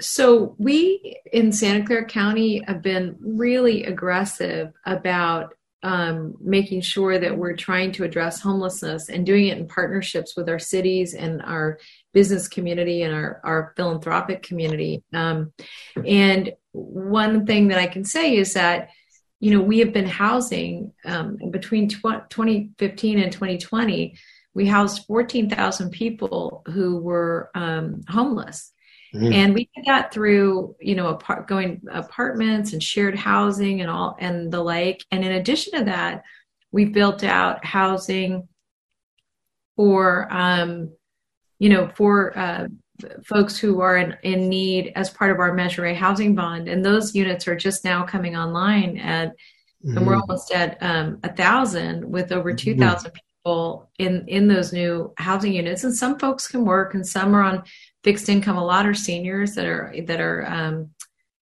so 0.01 0.55
we 0.59 1.21
in 1.33 1.53
santa 1.53 1.85
clara 1.85 2.05
county 2.05 2.63
have 2.67 2.83
been 2.83 3.17
really 3.21 3.85
aggressive 3.85 4.73
about 4.87 5.55
um, 5.85 6.35
making 6.41 6.81
sure 6.81 7.19
that 7.19 7.37
we're 7.37 7.57
trying 7.57 7.93
to 7.93 8.05
address 8.05 8.41
homelessness 8.41 9.11
and 9.11 9.27
doing 9.27 9.49
it 9.49 9.59
in 9.59 9.69
partnerships 9.69 10.35
with 10.35 10.49
our 10.49 10.59
cities 10.59 11.13
and 11.13 11.43
our 11.43 11.79
business 12.15 12.49
community 12.49 13.03
and 13.03 13.15
our, 13.15 13.39
our 13.45 13.75
philanthropic 13.77 14.43
community. 14.43 15.05
Um, 15.13 15.53
and 16.07 16.55
one 16.73 17.45
thing 17.45 17.69
that 17.69 17.79
I 17.79 17.87
can 17.87 18.07
say 18.07 18.35
is 18.35 18.55
that, 18.55 18.89
you 19.45 19.51
know, 19.51 19.61
we 19.61 19.81
have 19.81 19.93
been 19.93 20.07
housing 20.07 20.95
um, 21.05 21.37
between 21.51 21.87
tw- 21.87 22.31
2015 22.31 23.19
and 23.19 23.31
2020, 23.31 24.17
we 24.55 24.67
housed 24.67 25.05
14,000 25.05 25.91
people 25.91 26.63
who 26.69 26.97
were 26.97 27.51
um, 27.55 28.01
homeless. 28.09 28.73
Mm. 29.15 29.35
And 29.35 29.55
we 29.55 29.69
did 29.77 29.85
that 29.85 30.15
through, 30.15 30.77
you 30.81 30.95
know, 30.95 31.09
apart, 31.09 31.47
going 31.47 31.83
apartments 31.93 32.73
and 32.73 32.83
shared 32.83 33.19
housing 33.19 33.83
and 33.83 33.91
all 33.91 34.17
and 34.19 34.51
the 34.51 34.63
like. 34.63 35.05
And 35.11 35.23
in 35.23 35.33
addition 35.33 35.79
to 35.79 35.85
that, 35.85 36.23
we 36.73 36.87
built 36.87 37.23
out 37.23 37.67
housing 37.67 38.49
for, 39.77 40.27
um, 40.31 40.93
you 41.59 41.69
know, 41.69 41.91
for 41.95 42.39
uh, 42.39 42.69
folks 43.25 43.59
who 43.59 43.81
are 43.81 43.97
in, 43.97 44.17
in 44.23 44.49
need 44.49 44.93
as 44.95 45.11
part 45.11 45.31
of 45.31 45.39
our 45.39 45.53
Measure 45.53 45.87
A 45.87 45.95
housing 45.95 46.35
bond. 46.35 46.69
And 46.69 46.85
those 46.85 47.15
units 47.15 47.49
are 47.49 47.57
just 47.57 47.85
now 47.85 48.05
coming 48.05 48.37
online 48.37 48.99
at, 48.99 49.31
mm-hmm. 49.31 49.97
and 49.97 50.07
we're 50.07 50.15
mm-hmm. 50.15 50.23
almost 50.23 50.53
at 50.53 50.79
um, 50.81 51.19
a 51.23 51.33
thousand 51.33 52.09
with 52.09 52.33
over 52.33 52.55
2,000 52.55 53.11
mm-hmm. 53.11 53.15
people 53.15 53.91
in, 53.99 54.27
in 54.29 54.47
those 54.49 54.73
new 54.73 55.13
housing 55.19 55.53
units. 55.53 55.85
And 55.85 55.95
some 55.95 56.19
folks 56.19 56.47
can 56.47 56.65
work 56.65 56.95
and 56.95 57.07
some 57.07 57.35
are 57.35 57.43
on 57.43 57.65
fixed 58.05 58.29
income. 58.29 58.59
A 58.59 58.65
lot 58.65 58.87
are 58.87 58.95
seniors 58.95 59.55
that 59.55 59.67
are 59.67 59.93
that 60.07 60.21
are 60.21 60.47
um, 60.47 60.91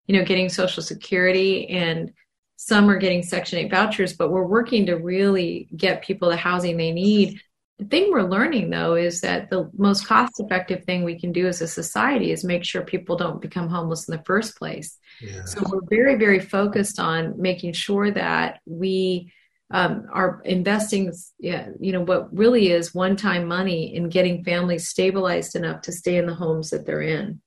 you 0.06 0.18
know 0.18 0.24
getting 0.24 0.48
Social 0.48 0.84
Security, 0.84 1.68
and 1.68 2.14
some 2.56 2.90
are 2.90 2.98
getting 2.98 3.24
Section 3.24 3.60
Eight 3.60 3.72
vouchers. 3.72 4.14
But 4.14 4.32
we're 4.32 4.46
working 4.46 4.86
to 4.86 4.96
really 4.96 5.68
get 5.76 6.04
people 6.04 6.30
the 6.30 6.38
housing 6.38 6.78
they 6.78 6.92
need. 6.92 7.42
The 7.82 7.88
thing 7.88 8.12
we're 8.12 8.22
learning 8.22 8.70
though 8.70 8.94
is 8.94 9.22
that 9.22 9.50
the 9.50 9.68
most 9.76 10.06
cost 10.06 10.40
effective 10.40 10.84
thing 10.84 11.04
we 11.04 11.20
can 11.20 11.32
do 11.32 11.48
as 11.48 11.62
a 11.62 11.68
society 11.68 12.32
is 12.32 12.44
make 12.44 12.64
sure 12.64 12.84
people 12.84 13.16
don't 13.16 13.42
become 13.42 13.70
homeless 13.70 14.08
in 14.08 14.16
the 14.16 14.24
first 14.24 14.56
place. 14.56 15.00
Yeah. 15.20 15.44
So 15.46 15.64
we're 15.68 15.88
very, 15.90 16.14
very 16.16 16.40
focused 16.40 17.00
on 17.00 17.42
making 17.42 17.74
sure 17.74 18.12
that 18.12 18.60
we 18.68 19.34
um, 19.72 20.06
are 20.14 20.44
investing, 20.46 21.12
you 21.40 21.92
know, 21.92 22.02
what 22.02 22.32
really 22.38 22.70
is 22.70 22.94
one-time 22.94 23.48
money 23.48 23.96
in 23.96 24.10
getting 24.10 24.44
families 24.44 24.88
stabilized 24.88 25.56
enough 25.56 25.82
to 25.82 25.92
stay 25.92 26.18
in 26.18 26.28
the 26.28 26.36
homes 26.36 26.70
that 26.70 26.86
they're 26.86 27.02
in. 27.02 27.42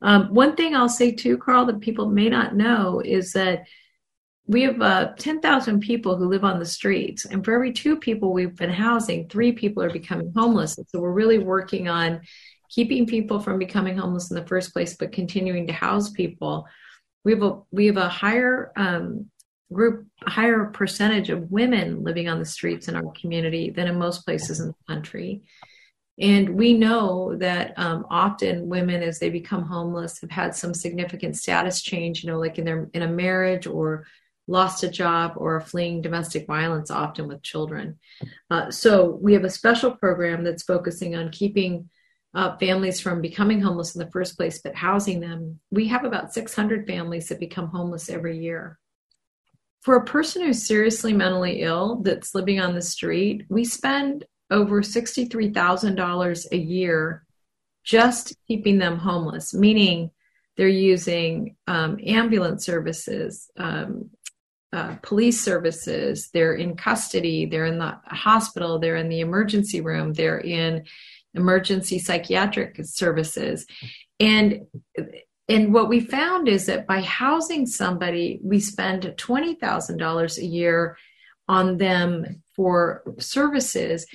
Um, 0.00 0.32
one 0.32 0.54
thing 0.54 0.76
I'll 0.76 0.88
say 0.88 1.10
too, 1.10 1.38
Carl, 1.38 1.66
that 1.66 1.80
people 1.80 2.08
may 2.08 2.28
not 2.28 2.54
know 2.54 3.02
is 3.04 3.32
that 3.32 3.64
we 4.46 4.62
have 4.62 4.80
uh, 4.82 5.12
10,000 5.16 5.80
people 5.80 6.16
who 6.16 6.26
live 6.28 6.44
on 6.44 6.58
the 6.58 6.66
streets, 6.66 7.24
and 7.24 7.44
for 7.44 7.54
every 7.54 7.72
two 7.72 7.96
people 7.96 8.32
we've 8.32 8.56
been 8.56 8.70
housing, 8.70 9.28
three 9.28 9.52
people 9.52 9.82
are 9.82 9.90
becoming 9.90 10.32
homeless. 10.34 10.78
So 10.88 11.00
we're 11.00 11.12
really 11.12 11.38
working 11.38 11.88
on 11.88 12.22
keeping 12.68 13.06
people 13.06 13.40
from 13.40 13.58
becoming 13.58 13.96
homeless 13.96 14.30
in 14.30 14.36
the 14.36 14.46
first 14.46 14.72
place, 14.72 14.96
but 14.96 15.12
continuing 15.12 15.66
to 15.66 15.72
house 15.72 16.10
people. 16.10 16.66
We 17.24 17.32
have 17.32 17.42
a 17.42 17.60
we 17.70 17.86
have 17.86 17.96
a 17.96 18.08
higher 18.08 18.72
um, 18.76 19.30
group 19.72 20.06
higher 20.26 20.66
percentage 20.66 21.30
of 21.30 21.50
women 21.50 22.02
living 22.02 22.28
on 22.28 22.38
the 22.38 22.44
streets 22.44 22.88
in 22.88 22.96
our 22.96 23.12
community 23.12 23.70
than 23.70 23.88
in 23.88 23.98
most 23.98 24.24
places 24.24 24.60
in 24.60 24.68
the 24.68 24.94
country. 24.94 25.42
And 26.18 26.56
we 26.56 26.74
know 26.74 27.34
that 27.36 27.72
um, 27.78 28.04
often 28.10 28.68
women, 28.68 29.02
as 29.02 29.18
they 29.18 29.30
become 29.30 29.64
homeless, 29.64 30.20
have 30.20 30.30
had 30.30 30.54
some 30.54 30.74
significant 30.74 31.36
status 31.36 31.80
change, 31.80 32.22
you 32.22 32.30
know, 32.30 32.38
like 32.38 32.58
in 32.58 32.64
their 32.64 32.90
in 32.92 33.02
a 33.02 33.08
marriage 33.08 33.66
or 33.66 34.06
lost 34.50 34.82
a 34.82 34.88
job 34.88 35.34
or 35.36 35.60
fleeing 35.60 36.02
domestic 36.02 36.46
violence, 36.46 36.90
often 36.90 37.28
with 37.28 37.42
children. 37.42 37.98
Uh, 38.50 38.70
so 38.70 39.18
we 39.22 39.32
have 39.32 39.44
a 39.44 39.50
special 39.50 39.92
program 39.92 40.44
that's 40.44 40.62
focusing 40.62 41.14
on 41.14 41.30
keeping 41.30 41.88
uh, 42.34 42.56
families 42.58 43.00
from 43.00 43.20
becoming 43.20 43.60
homeless 43.60 43.94
in 43.94 44.04
the 44.04 44.10
first 44.10 44.36
place, 44.36 44.60
but 44.62 44.74
housing 44.74 45.20
them. 45.20 45.58
We 45.70 45.88
have 45.88 46.04
about 46.04 46.32
600 46.32 46.86
families 46.86 47.28
that 47.28 47.40
become 47.40 47.68
homeless 47.68 48.10
every 48.10 48.38
year 48.38 48.78
for 49.80 49.96
a 49.96 50.04
person 50.04 50.42
who's 50.42 50.66
seriously 50.66 51.12
mentally 51.12 51.62
ill 51.62 51.96
that's 52.02 52.34
living 52.34 52.60
on 52.60 52.74
the 52.74 52.82
street, 52.82 53.46
we 53.48 53.64
spend 53.64 54.24
over 54.50 54.82
$63,000 54.82 56.52
a 56.52 56.56
year 56.56 57.24
just 57.82 58.34
keeping 58.46 58.78
them 58.78 58.98
homeless, 58.98 59.54
meaning 59.54 60.10
they're 60.56 60.68
using 60.68 61.56
um, 61.66 61.98
ambulance 62.04 62.66
services, 62.66 63.50
um, 63.56 64.10
uh, 64.72 64.96
police 65.02 65.40
services, 65.40 66.30
they're 66.32 66.54
in 66.54 66.76
custody, 66.76 67.46
they're 67.46 67.66
in 67.66 67.78
the 67.78 67.98
hospital, 68.04 68.78
they're 68.78 68.96
in 68.96 69.08
the 69.08 69.20
emergency 69.20 69.80
room, 69.80 70.12
they're 70.12 70.40
in 70.40 70.84
emergency 71.34 71.98
psychiatric 71.98 72.76
services. 72.82 73.66
And 74.18 74.66
and 75.48 75.74
what 75.74 75.88
we 75.88 75.98
found 75.98 76.46
is 76.46 76.66
that 76.66 76.86
by 76.86 77.00
housing 77.00 77.66
somebody, 77.66 78.38
we 78.40 78.60
spend 78.60 79.02
$20,000 79.02 80.38
a 80.38 80.44
year 80.44 80.96
on 81.48 81.76
them 81.76 82.44
for 82.54 83.02
services 83.18 84.06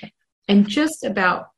and 0.48 0.66
just 0.66 1.04
about 1.04 1.50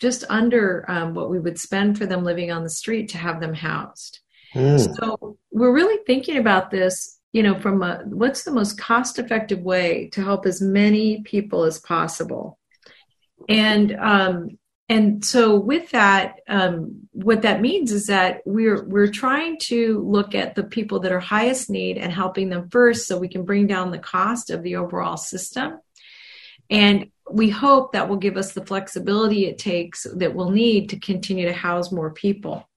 just 0.00 0.24
under 0.28 0.84
um, 0.90 1.14
what 1.14 1.30
we 1.30 1.38
would 1.38 1.60
spend 1.60 1.96
for 1.96 2.06
them 2.06 2.24
living 2.24 2.50
on 2.50 2.64
the 2.64 2.70
street 2.70 3.10
to 3.10 3.18
have 3.18 3.40
them 3.40 3.54
housed. 3.54 4.18
Mm. 4.54 4.96
So 4.96 5.36
we're 5.52 5.72
really 5.72 6.02
thinking 6.06 6.38
about 6.38 6.72
this, 6.72 7.19
you 7.32 7.42
know, 7.42 7.58
from 7.58 7.82
a, 7.82 8.02
what's 8.06 8.44
the 8.44 8.50
most 8.50 8.78
cost 8.78 9.18
effective 9.18 9.60
way 9.60 10.08
to 10.12 10.22
help 10.22 10.46
as 10.46 10.60
many 10.60 11.22
people 11.22 11.64
as 11.64 11.78
possible. 11.78 12.58
And 13.48 13.96
um, 13.96 14.58
and 14.90 15.24
so 15.24 15.54
with 15.54 15.90
that 15.92 16.40
um, 16.48 17.08
what 17.12 17.42
that 17.42 17.60
means 17.60 17.92
is 17.92 18.08
that 18.08 18.42
we're 18.44 18.84
we're 18.84 19.10
trying 19.10 19.56
to 19.58 20.00
look 20.00 20.34
at 20.34 20.56
the 20.56 20.64
people 20.64 20.98
that 21.00 21.12
are 21.12 21.20
highest 21.20 21.70
need 21.70 21.96
and 21.96 22.12
helping 22.12 22.50
them 22.50 22.68
first 22.68 23.06
so 23.06 23.16
we 23.16 23.28
can 23.28 23.44
bring 23.44 23.68
down 23.68 23.92
the 23.92 23.98
cost 23.98 24.50
of 24.50 24.62
the 24.64 24.76
overall 24.76 25.16
system 25.16 25.78
and 26.68 27.10
we 27.30 27.48
hope 27.48 27.92
that 27.92 28.08
will 28.08 28.16
give 28.16 28.36
us 28.36 28.52
the 28.52 28.66
flexibility 28.66 29.46
it 29.46 29.58
takes 29.58 30.06
that 30.16 30.34
we'll 30.34 30.50
need 30.50 30.90
to 30.90 30.98
continue 30.98 31.46
to 31.46 31.54
house 31.54 31.92
more 31.92 32.10
people 32.10 32.68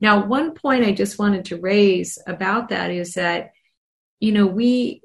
now 0.00 0.24
one 0.24 0.54
point 0.54 0.84
i 0.84 0.92
just 0.92 1.18
wanted 1.18 1.44
to 1.44 1.60
raise 1.60 2.16
about 2.28 2.68
that 2.68 2.92
is 2.92 3.14
that 3.14 3.50
you 4.20 4.32
know 4.32 4.46
we 4.46 5.02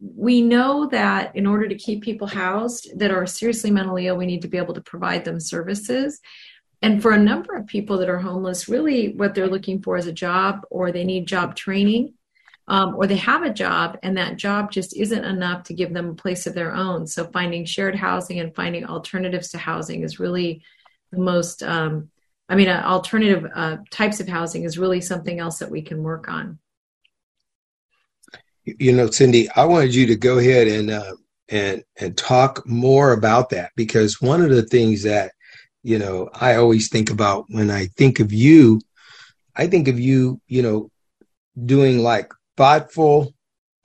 we 0.00 0.40
know 0.42 0.86
that 0.86 1.34
in 1.36 1.46
order 1.46 1.68
to 1.68 1.74
keep 1.74 2.02
people 2.02 2.26
housed 2.26 2.98
that 2.98 3.10
are 3.10 3.26
seriously 3.26 3.70
mentally 3.70 4.06
ill, 4.06 4.16
we 4.16 4.26
need 4.26 4.42
to 4.42 4.48
be 4.48 4.58
able 4.58 4.74
to 4.74 4.80
provide 4.80 5.24
them 5.24 5.40
services. 5.40 6.20
And 6.82 7.00
for 7.02 7.12
a 7.12 7.18
number 7.18 7.54
of 7.54 7.66
people 7.66 7.98
that 7.98 8.08
are 8.08 8.18
homeless, 8.18 8.68
really 8.68 9.14
what 9.14 9.34
they're 9.34 9.48
looking 9.48 9.82
for 9.82 9.96
is 9.96 10.06
a 10.06 10.12
job 10.12 10.66
or 10.70 10.92
they 10.92 11.04
need 11.04 11.26
job 11.26 11.56
training. 11.56 12.14
Um, 12.68 12.96
or 12.96 13.06
they 13.06 13.16
have 13.16 13.44
a 13.44 13.52
job 13.52 13.96
and 14.02 14.16
that 14.18 14.38
job 14.38 14.72
just 14.72 14.96
isn't 14.96 15.24
enough 15.24 15.62
to 15.64 15.74
give 15.74 15.94
them 15.94 16.10
a 16.10 16.14
place 16.14 16.48
of 16.48 16.54
their 16.54 16.74
own. 16.74 17.06
So 17.06 17.26
finding 17.26 17.64
shared 17.64 17.94
housing 17.94 18.40
and 18.40 18.52
finding 18.56 18.84
alternatives 18.84 19.50
to 19.50 19.58
housing 19.58 20.02
is 20.02 20.18
really 20.18 20.62
the 21.12 21.20
most, 21.20 21.62
um, 21.62 22.10
I 22.48 22.56
mean, 22.56 22.66
uh, 22.66 22.82
alternative 22.84 23.48
uh, 23.54 23.76
types 23.92 24.18
of 24.18 24.26
housing 24.26 24.64
is 24.64 24.78
really 24.78 25.00
something 25.00 25.38
else 25.38 25.60
that 25.60 25.70
we 25.70 25.80
can 25.80 26.02
work 26.02 26.28
on 26.28 26.58
you 28.66 28.92
know, 28.92 29.10
Cindy, 29.10 29.48
I 29.54 29.64
wanted 29.64 29.94
you 29.94 30.06
to 30.06 30.16
go 30.16 30.38
ahead 30.38 30.66
and 30.66 30.90
uh, 30.90 31.14
and 31.48 31.84
and 32.00 32.16
talk 32.16 32.66
more 32.66 33.12
about 33.12 33.50
that 33.50 33.70
because 33.76 34.20
one 34.20 34.42
of 34.42 34.50
the 34.50 34.64
things 34.64 35.02
that 35.04 35.32
you 35.82 35.98
know 35.98 36.28
I 36.34 36.56
always 36.56 36.88
think 36.88 37.10
about 37.10 37.46
when 37.48 37.70
I 37.70 37.86
think 37.86 38.18
of 38.20 38.32
you, 38.32 38.80
I 39.54 39.68
think 39.68 39.88
of 39.88 40.00
you, 40.00 40.40
you 40.48 40.62
know, 40.62 40.90
doing 41.64 42.00
like 42.00 42.32
thoughtful, 42.56 43.34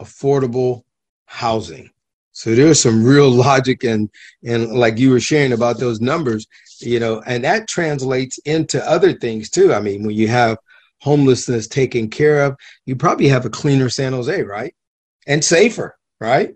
affordable 0.01 0.83
housing. 1.25 1.91
So 2.31 2.55
there's 2.55 2.81
some 2.81 3.03
real 3.03 3.29
logic 3.47 3.83
and 3.83 4.09
and 4.43 4.71
like 4.71 4.97
you 4.97 5.11
were 5.11 5.19
sharing 5.19 5.53
about 5.53 5.77
those 5.77 6.01
numbers, 6.01 6.47
you 6.79 7.00
know, 7.00 7.21
and 7.27 7.43
that 7.43 7.67
translates 7.67 8.39
into 8.39 8.83
other 8.89 9.13
things 9.13 9.51
too. 9.51 9.73
I 9.73 9.79
mean, 9.79 10.03
when 10.03 10.15
you 10.15 10.27
have 10.29 10.57
homelessness 11.01 11.67
taken 11.67 12.10
care 12.10 12.43
of, 12.43 12.55
you 12.86 12.96
probably 12.96 13.27
have 13.27 13.46
a 13.46 13.50
cleaner 13.50 13.89
San 13.89 14.13
Jose, 14.13 14.41
right? 14.43 14.74
And 15.27 15.43
safer, 15.43 15.98
right? 16.20 16.55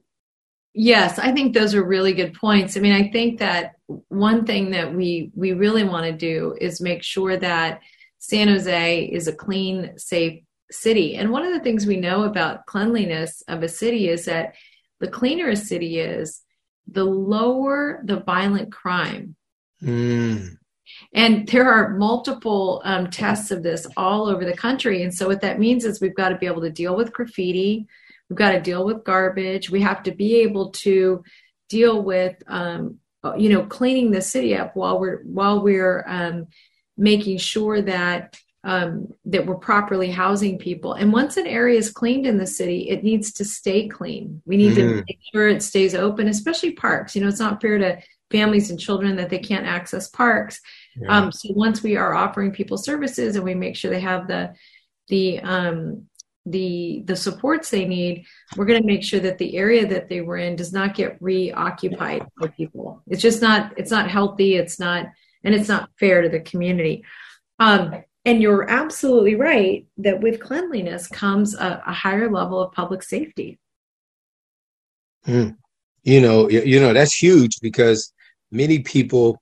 Yes, 0.74 1.20
I 1.20 1.32
think 1.32 1.54
those 1.54 1.74
are 1.74 1.84
really 1.84 2.14
good 2.14 2.34
points. 2.34 2.76
I 2.76 2.80
mean, 2.80 2.94
I 2.94 3.10
think 3.10 3.40
that 3.40 3.76
one 4.10 4.46
thing 4.46 4.72
that 4.72 4.94
we 4.94 5.32
we 5.34 5.54
really 5.54 5.84
want 5.84 6.06
to 6.06 6.12
do 6.12 6.56
is 6.60 6.82
make 6.82 7.02
sure 7.04 7.38
that 7.38 7.82
San 8.20 8.48
Jose 8.48 9.06
is 9.06 9.28
a 9.28 9.34
clean, 9.34 9.98
safe 9.98 10.44
city. 10.72 11.16
And 11.16 11.32
one 11.32 11.46
of 11.46 11.54
the 11.54 11.60
things 11.60 11.86
we 11.86 11.98
know 11.98 12.24
about 12.24 12.66
cleanliness 12.66 13.44
of 13.48 13.64
a 13.64 13.70
city 13.70 14.10
is 14.10 14.26
that 14.26 14.56
the 15.00 15.08
cleaner 15.08 15.50
a 15.50 15.56
city 15.56 16.00
is, 16.00 16.42
the 16.88 17.04
lower 17.04 18.02
the 18.04 18.20
violent 18.20 18.72
crime. 18.72 19.36
Mm. 19.82 20.58
And 21.16 21.48
there 21.48 21.68
are 21.72 21.98
multiple 21.98 22.82
um, 22.86 23.10
tests 23.10 23.50
of 23.50 23.64
this 23.64 23.88
all 23.98 24.28
over 24.28 24.46
the 24.46 24.56
country. 24.56 25.02
And 25.02 25.12
so, 25.12 25.28
what 25.28 25.42
that 25.42 25.60
means 25.60 25.86
is 25.86 26.00
we've 26.00 26.16
got 26.16 26.30
to 26.30 26.38
be 26.38 26.46
able 26.46 26.62
to 26.62 26.70
deal 26.70 26.96
with 26.96 27.14
graffiti, 27.14 27.88
We've 28.30 28.38
got 28.38 28.52
to 28.52 28.62
deal 28.62 28.86
with 28.86 29.04
garbage. 29.04 29.70
We 29.70 29.82
have 29.82 30.04
to 30.04 30.12
be 30.12 30.42
able 30.42 30.72
to 30.72 31.24
deal 31.70 32.02
with, 32.02 32.42
um, 32.48 33.00
you 33.38 33.50
know, 33.50 33.64
cleaning 33.66 34.12
the 34.12 34.22
city 34.22 34.56
up 34.56 34.76
while 34.76 35.00
we're 35.00 35.22
while 35.24 35.62
we're 35.62 36.04
um, 36.08 36.48
making 36.98 37.38
sure 37.38 37.82
that 37.82 38.38
um, 38.64 39.14
that 39.26 39.46
we're 39.46 39.56
properly 39.56 40.10
housing 40.10 40.58
people. 40.58 40.94
And 40.94 41.14
once 41.14 41.38
an 41.38 41.46
area 41.46 41.78
is 41.78 41.92
cleaned 41.92 42.26
in 42.26 42.38
the 42.38 42.48
city, 42.48 42.90
it 42.90 43.04
needs 43.04 43.32
to 43.34 43.46
stay 43.46 43.88
clean. 43.88 44.42
We 44.46 44.58
need 44.58 44.76
mm-hmm. 44.76 44.98
to 45.00 45.04
make 45.08 45.20
sure 45.32 45.48
it 45.48 45.62
stays 45.62 45.94
open, 45.94 46.28
especially 46.28 46.72
parks. 46.72 47.16
You 47.16 47.22
know, 47.22 47.28
it's 47.28 47.40
not 47.40 47.62
fair 47.62 47.78
to 47.78 48.02
families 48.32 48.72
and 48.72 48.80
children 48.80 49.18
that 49.18 49.30
they 49.30 49.38
can't 49.38 49.68
access 49.68 50.10
parks. 50.10 50.62
Yeah. 50.98 51.18
Um, 51.18 51.32
so 51.32 51.50
once 51.54 51.84
we 51.84 51.98
are 51.98 52.14
offering 52.14 52.52
people 52.52 52.78
services 52.78 53.36
and 53.36 53.44
we 53.44 53.54
make 53.54 53.76
sure 53.76 53.92
they 53.92 54.00
have 54.00 54.28
the 54.28 54.54
the 55.10 55.40
um, 55.42 56.08
the 56.46 57.02
the 57.06 57.16
supports 57.16 57.70
they 57.70 57.86
need 57.86 58.26
we're 58.56 58.66
going 58.66 58.80
to 58.80 58.88
make 58.88 59.04
sure 59.04 59.20
that 59.20 59.40
the 59.40 59.58
area 59.58 59.86
that 59.88 60.10
they 60.10 60.22
were 60.22 60.38
in 60.38 60.56
does 60.56 60.72
not 60.72 60.94
get 60.94 61.20
reoccupied 61.20 62.26
by 62.40 62.48
people 62.50 63.02
it's 63.08 63.22
just 63.22 63.42
not 63.42 63.74
it's 63.78 63.90
not 63.90 64.10
healthy 64.12 64.56
it's 64.56 64.80
not 64.80 65.08
and 65.44 65.56
it's 65.56 65.68
not 65.68 65.90
fair 66.00 66.22
to 66.22 66.30
the 66.30 66.40
community 66.40 67.04
um, 67.58 67.96
and 68.26 68.42
you're 68.42 68.70
absolutely 68.70 69.36
right 69.36 69.88
that 69.98 70.22
with 70.22 70.40
cleanliness 70.40 71.08
comes 71.08 71.56
a, 71.56 71.82
a 71.88 71.94
higher 71.94 72.32
level 72.32 72.62
of 72.62 72.72
public 72.72 73.02
safety 73.02 73.58
mm. 75.28 75.56
you 76.04 76.22
know 76.22 76.48
you 76.48 76.80
know 76.80 76.94
that's 76.94 77.16
huge 77.16 77.60
because 77.60 78.14
many 78.52 78.80
people 78.80 79.42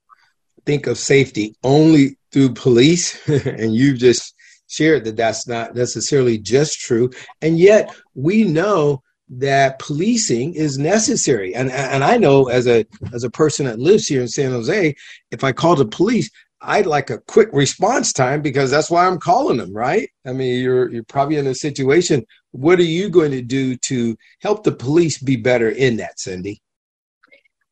think 0.66 0.86
of 0.86 0.98
safety 0.98 1.54
only 1.62 2.16
through 2.32 2.54
police 2.54 3.26
and 3.46 3.74
you've 3.74 3.98
just 3.98 4.34
shared 4.66 5.04
that 5.04 5.16
that's 5.16 5.46
not 5.46 5.74
necessarily 5.74 6.38
just 6.38 6.80
true. 6.80 7.10
And 7.42 7.58
yet 7.58 7.94
we 8.14 8.44
know 8.44 9.02
that 9.28 9.78
policing 9.78 10.54
is 10.54 10.78
necessary. 10.78 11.54
And, 11.54 11.70
and 11.70 12.04
I 12.04 12.16
know 12.16 12.48
as 12.48 12.66
a, 12.66 12.84
as 13.12 13.24
a 13.24 13.30
person 13.30 13.66
that 13.66 13.78
lives 13.78 14.06
here 14.06 14.20
in 14.20 14.28
San 14.28 14.50
Jose, 14.50 14.94
if 15.30 15.44
I 15.44 15.52
call 15.52 15.76
the 15.76 15.86
police, 15.86 16.30
I'd 16.66 16.86
like 16.86 17.10
a 17.10 17.18
quick 17.18 17.48
response 17.52 18.12
time 18.12 18.42
because 18.42 18.70
that's 18.70 18.90
why 18.90 19.06
I'm 19.06 19.18
calling 19.18 19.58
them, 19.58 19.72
right? 19.72 20.08
I 20.26 20.32
mean, 20.32 20.62
you're 20.62 20.90
you're 20.90 21.04
probably 21.04 21.36
in 21.36 21.46
a 21.46 21.54
situation. 21.54 22.24
What 22.52 22.78
are 22.78 22.84
you 22.84 23.10
going 23.10 23.32
to 23.32 23.42
do 23.42 23.76
to 23.76 24.16
help 24.40 24.64
the 24.64 24.72
police 24.72 25.18
be 25.18 25.36
better 25.36 25.68
in 25.68 25.96
that, 25.98 26.18
Cindy? 26.18 26.62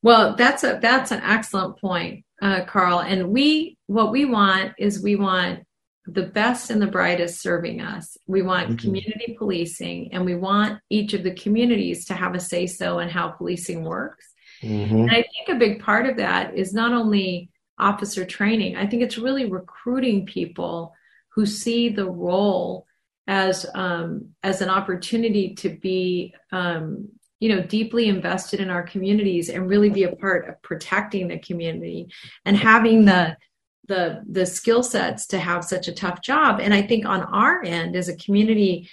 Well, 0.03 0.35
that's 0.37 0.65
a 0.65 0.79
that's 0.83 1.11
an 1.11 1.21
excellent 1.23 1.79
point, 1.81 2.25
uh, 2.43 2.65
Carl. 2.67 3.01
And 3.01 3.31
we 3.31 3.79
what 3.87 4.11
we 4.11 4.27
want 4.27 4.73
is 4.79 5.03
we 5.03 5.17
want 5.17 5.61
the 6.07 6.25
best 6.25 6.71
and 6.71 6.83
the 6.83 6.87
brightest 6.89 7.41
serving 7.41 7.81
us. 7.81 8.17
We 8.27 8.43
want 8.43 8.67
mm-hmm. 8.67 8.77
community 8.77 9.37
policing 9.39 10.13
and 10.13 10.25
we 10.25 10.35
want 10.35 10.81
each 10.91 11.15
of 11.15 11.23
the 11.23 11.35
communities 11.35 12.07
to 12.07 12.15
have 12.15 12.35
a 12.35 12.41
say 12.41 12.67
so 12.67 12.99
in 12.99 13.09
how 13.09 13.29
policing 13.29 13.85
works. 13.85 14.29
Mm-hmm. 14.63 14.97
And 14.97 15.11
I 15.11 15.23
think 15.23 15.49
a 15.49 15.55
big 15.55 15.81
part 15.81 16.07
of 16.07 16.17
that 16.17 16.57
is 16.57 16.75
not 16.75 16.93
only 16.93 17.51
officer 17.79 18.25
training, 18.25 18.77
I 18.77 18.87
think 18.87 19.03
it's 19.03 19.19
really 19.19 19.47
recruiting 19.47 20.27
people 20.27 20.93
who 21.35 21.47
see 21.47 21.89
the 21.89 22.11
role 22.11 22.87
as 23.29 23.65
um, 23.75 24.31
as 24.43 24.61
an 24.61 24.69
opportunity 24.69 25.55
to 25.55 25.69
be 25.69 26.35
um, 26.51 27.09
you 27.43 27.49
know 27.49 27.61
deeply 27.61 28.07
invested 28.07 28.61
in 28.61 28.71
our 28.71 28.85
communities 28.85 29.49
and 29.49 29.69
really 29.69 29.91
be 29.91 30.05
a 30.05 30.15
part 30.15 30.49
of 30.49 30.63
protecting 30.63 31.27
the 31.27 31.41
community 31.41 32.07
and 32.45 32.57
having 32.57 33.05
the 33.05 33.37
the 33.89 34.23
the 34.31 34.47
skill 34.47 34.85
sets 34.85 35.27
to 35.27 35.41
have 35.41 35.65
such 35.65 35.89
a 35.89 35.93
tough 35.93 36.23
job. 36.23 36.61
And 36.61 36.73
i 36.73 36.83
think 36.83 37.05
on 37.05 37.23
our 37.23 37.65
end 37.65 37.97
as 37.97 38.09
a 38.09 38.17
community 38.17 38.89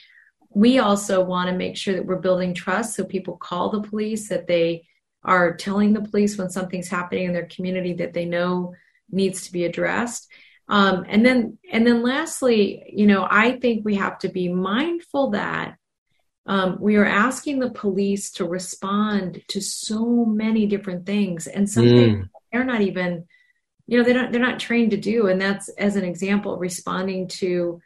we 0.49 0.79
also 0.79 1.23
want 1.23 1.47
to 1.47 1.55
make 1.55 1.77
sure 1.77 1.93
that 1.93 2.07
we're 2.07 2.25
building 2.27 2.55
trust 2.55 2.95
so 2.95 3.03
people 3.03 3.37
call 3.37 3.69
the 3.69 3.87
police 3.87 4.29
that 4.29 4.47
they 4.47 4.87
are 5.23 5.55
telling 5.55 5.93
the 5.93 6.01
police 6.09 6.35
when 6.35 6.49
something's 6.49 6.89
happening 6.89 7.25
in 7.25 7.33
their 7.33 7.45
community 7.45 7.93
that 7.93 8.13
they 8.13 8.25
know 8.25 8.73
needs 9.11 9.45
to 9.45 9.51
be 9.51 9.65
addressed. 9.65 10.27
Um, 10.67 11.05
and 11.07 11.23
then 11.23 11.59
and 11.71 11.85
then 11.85 12.01
lastly 12.01 12.91
you 12.91 13.05
know 13.05 13.27
i 13.29 13.59
think 13.59 13.85
we 13.85 13.95
have 13.95 14.17
to 14.19 14.29
be 14.29 14.49
mindful 14.49 15.31
that 15.31 15.78
um, 16.49 16.77
we 16.81 16.95
are 16.95 17.05
asking 17.05 17.59
the 17.59 17.69
police 17.69 18.31
to 18.31 18.45
respond 18.45 19.43
to 19.49 19.61
so 19.61 20.25
many 20.25 20.65
different 20.65 21.05
things 21.05 21.45
and 21.45 21.69
something 21.69 22.23
mm. 22.23 22.29
they're 22.51 22.63
not 22.63 22.81
even 22.81 23.25
you 23.85 23.97
know 23.97 24.03
they're 24.03 24.15
not 24.15 24.31
they're 24.31 24.41
not 24.41 24.59
trained 24.59 24.91
to 24.91 24.97
do 24.97 25.27
and 25.27 25.39
that's 25.39 25.69
as 25.69 25.95
an 25.95 26.03
example 26.03 26.57
responding 26.57 27.27
to 27.27 27.79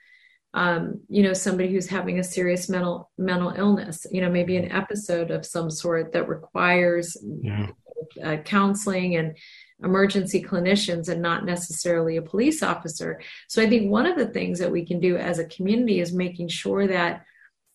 um, 0.53 1.01
you 1.09 1.23
know 1.23 1.33
somebody 1.33 1.71
who's 1.71 1.87
having 1.87 2.19
a 2.19 2.23
serious 2.23 2.69
mental 2.69 3.11
mental 3.17 3.49
illness 3.49 4.07
you 4.11 4.21
know 4.21 4.29
maybe 4.29 4.55
an 4.55 4.71
episode 4.71 5.29
of 5.29 5.45
some 5.45 5.69
sort 5.69 6.13
that 6.13 6.29
requires 6.29 7.17
yeah. 7.41 7.67
uh, 8.23 8.37
counseling 8.37 9.17
and 9.17 9.37
emergency 9.83 10.41
clinicians 10.41 11.09
and 11.09 11.21
not 11.21 11.45
necessarily 11.45 12.15
a 12.15 12.21
police 12.21 12.63
officer 12.63 13.19
so 13.49 13.61
i 13.61 13.67
think 13.67 13.91
one 13.91 14.05
of 14.05 14.17
the 14.17 14.27
things 14.27 14.59
that 14.59 14.71
we 14.71 14.85
can 14.85 15.01
do 15.01 15.17
as 15.17 15.37
a 15.37 15.47
community 15.47 15.99
is 15.99 16.13
making 16.13 16.47
sure 16.47 16.87
that 16.87 17.25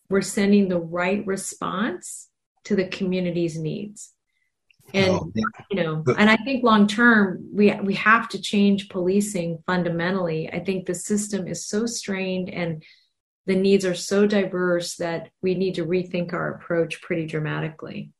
we're 0.09 0.21
sending 0.21 0.67
the 0.67 0.79
right 0.79 1.25
response 1.25 2.27
to 2.65 2.75
the 2.75 2.87
community's 2.87 3.57
needs. 3.57 4.13
And 4.93 5.11
oh, 5.11 5.31
you 5.69 5.83
know 5.83 6.03
and 6.17 6.31
i 6.31 6.35
think 6.37 6.63
long 6.63 6.87
term 6.87 7.47
we 7.53 7.71
we 7.83 7.93
have 7.93 8.27
to 8.29 8.41
change 8.41 8.89
policing 8.89 9.59
fundamentally. 9.67 10.49
I 10.51 10.61
think 10.61 10.87
the 10.87 10.95
system 10.95 11.47
is 11.47 11.67
so 11.67 11.85
strained 11.85 12.49
and 12.49 12.83
the 13.45 13.55
needs 13.55 13.85
are 13.85 13.93
so 13.93 14.25
diverse 14.25 14.95
that 14.95 15.29
we 15.43 15.53
need 15.53 15.75
to 15.75 15.85
rethink 15.85 16.33
our 16.33 16.55
approach 16.55 17.03
pretty 17.03 17.27
dramatically 17.27 18.11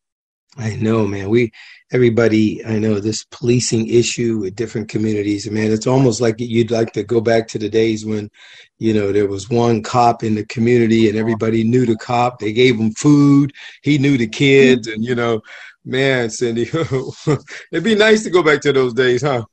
i 0.57 0.75
know 0.75 1.05
man 1.05 1.29
we 1.29 1.51
everybody 1.91 2.63
i 2.65 2.77
know 2.77 2.99
this 2.99 3.23
policing 3.25 3.87
issue 3.87 4.39
with 4.39 4.55
different 4.55 4.89
communities 4.89 5.49
man 5.49 5.71
it's 5.71 5.87
almost 5.87 6.21
like 6.21 6.35
you'd 6.39 6.71
like 6.71 6.91
to 6.91 7.03
go 7.03 7.21
back 7.21 7.47
to 7.47 7.59
the 7.59 7.69
days 7.69 8.05
when 8.05 8.29
you 8.77 8.93
know 8.93 9.11
there 9.11 9.27
was 9.27 9.49
one 9.49 9.81
cop 9.81 10.23
in 10.23 10.35
the 10.35 10.45
community 10.45 11.07
and 11.07 11.17
everybody 11.17 11.63
knew 11.63 11.85
the 11.85 11.97
cop 11.97 12.39
they 12.39 12.51
gave 12.51 12.79
him 12.79 12.91
food 12.91 13.53
he 13.83 13.97
knew 13.97 14.17
the 14.17 14.27
kids 14.27 14.87
and 14.87 15.03
you 15.03 15.15
know 15.15 15.41
Man, 15.85 16.29
Cindy, 16.29 16.63
it'd 17.71 17.83
be 17.83 17.95
nice 17.95 18.23
to 18.23 18.29
go 18.29 18.43
back 18.43 18.61
to 18.61 18.73
those 18.73 18.93
days, 18.93 19.21
huh? 19.21 19.43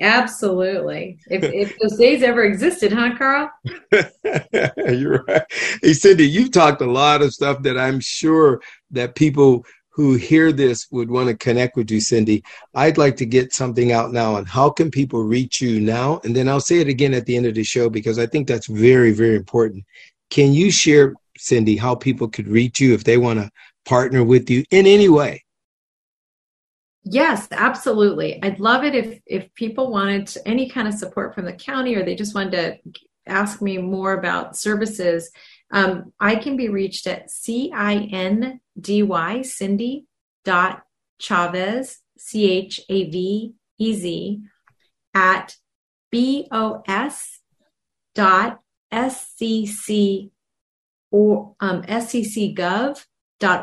Absolutely. 0.00 1.18
If, 1.28 1.42
if 1.44 1.78
those 1.78 1.98
days 1.98 2.22
ever 2.22 2.44
existed, 2.44 2.92
huh, 2.92 3.16
Carl? 3.16 3.50
You're 4.76 5.24
right. 5.28 5.42
Hey, 5.82 5.92
Cindy, 5.92 6.26
you've 6.26 6.52
talked 6.52 6.80
a 6.80 6.90
lot 6.90 7.22
of 7.22 7.32
stuff 7.32 7.62
that 7.62 7.78
I'm 7.78 8.00
sure 8.00 8.60
that 8.92 9.14
people 9.14 9.64
who 9.94 10.14
hear 10.14 10.50
this 10.50 10.88
would 10.90 11.08
want 11.08 11.28
to 11.28 11.36
connect 11.36 11.76
with 11.76 11.88
you, 11.88 12.00
Cindy. 12.00 12.42
I'd 12.74 12.98
like 12.98 13.16
to 13.18 13.26
get 13.26 13.54
something 13.54 13.92
out 13.92 14.12
now 14.12 14.34
on 14.34 14.44
how 14.44 14.68
can 14.70 14.90
people 14.90 15.22
reach 15.22 15.60
you 15.60 15.78
now? 15.80 16.20
And 16.24 16.34
then 16.34 16.48
I'll 16.48 16.60
say 16.60 16.80
it 16.80 16.88
again 16.88 17.14
at 17.14 17.26
the 17.26 17.36
end 17.36 17.46
of 17.46 17.54
the 17.54 17.62
show 17.62 17.88
because 17.88 18.18
I 18.18 18.26
think 18.26 18.48
that's 18.48 18.66
very, 18.66 19.12
very 19.12 19.36
important. 19.36 19.84
Can 20.30 20.52
you 20.52 20.72
share, 20.72 21.14
Cindy, 21.38 21.76
how 21.76 21.94
people 21.94 22.26
could 22.26 22.48
reach 22.48 22.80
you 22.80 22.92
if 22.92 23.04
they 23.04 23.18
want 23.18 23.38
to 23.38 23.50
partner 23.84 24.24
with 24.24 24.50
you 24.50 24.64
in 24.72 24.84
any 24.86 25.08
way? 25.08 25.44
Yes, 27.04 27.46
absolutely. 27.52 28.42
I'd 28.42 28.58
love 28.58 28.82
it 28.82 28.94
if 28.94 29.20
if 29.26 29.54
people 29.54 29.92
wanted 29.92 30.34
any 30.44 30.70
kind 30.70 30.88
of 30.88 30.94
support 30.94 31.34
from 31.34 31.44
the 31.44 31.52
county 31.52 31.94
or 31.94 32.04
they 32.04 32.16
just 32.16 32.34
wanted 32.34 32.50
to 32.52 33.00
ask 33.26 33.62
me 33.62 33.78
more 33.78 34.14
about 34.14 34.56
services. 34.56 35.30
Um, 35.74 36.14
I 36.20 36.36
can 36.36 36.56
be 36.56 36.70
reached 36.70 37.06
at 37.06 37.30
C 37.30 37.70
I 37.74 37.96
N 37.96 38.60
D 38.80 39.02
Y 39.02 39.42
Cindy 39.42 40.06
dot 40.44 40.84
Chavez 41.18 41.98
C 42.16 42.50
H 42.50 42.80
A 42.88 43.10
V 43.10 43.52
E 43.78 43.94
Z 43.94 44.40
at 45.12 45.56
B 46.10 46.48
O 46.50 46.82
S 46.86 47.40
dot 48.14 48.60
S 48.90 49.26
C 49.36 49.66
C 49.66 50.30
or 51.10 51.54
um, 51.60 51.82
SCC 51.82 52.54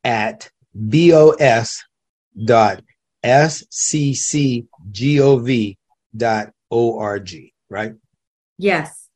at 0.04 0.50
bos 0.74 1.84
dot 2.44 2.84
sccgov 3.24 4.68
dot 6.16 6.52
org, 6.70 7.32
right? 7.70 7.94
Yes. 8.58 9.08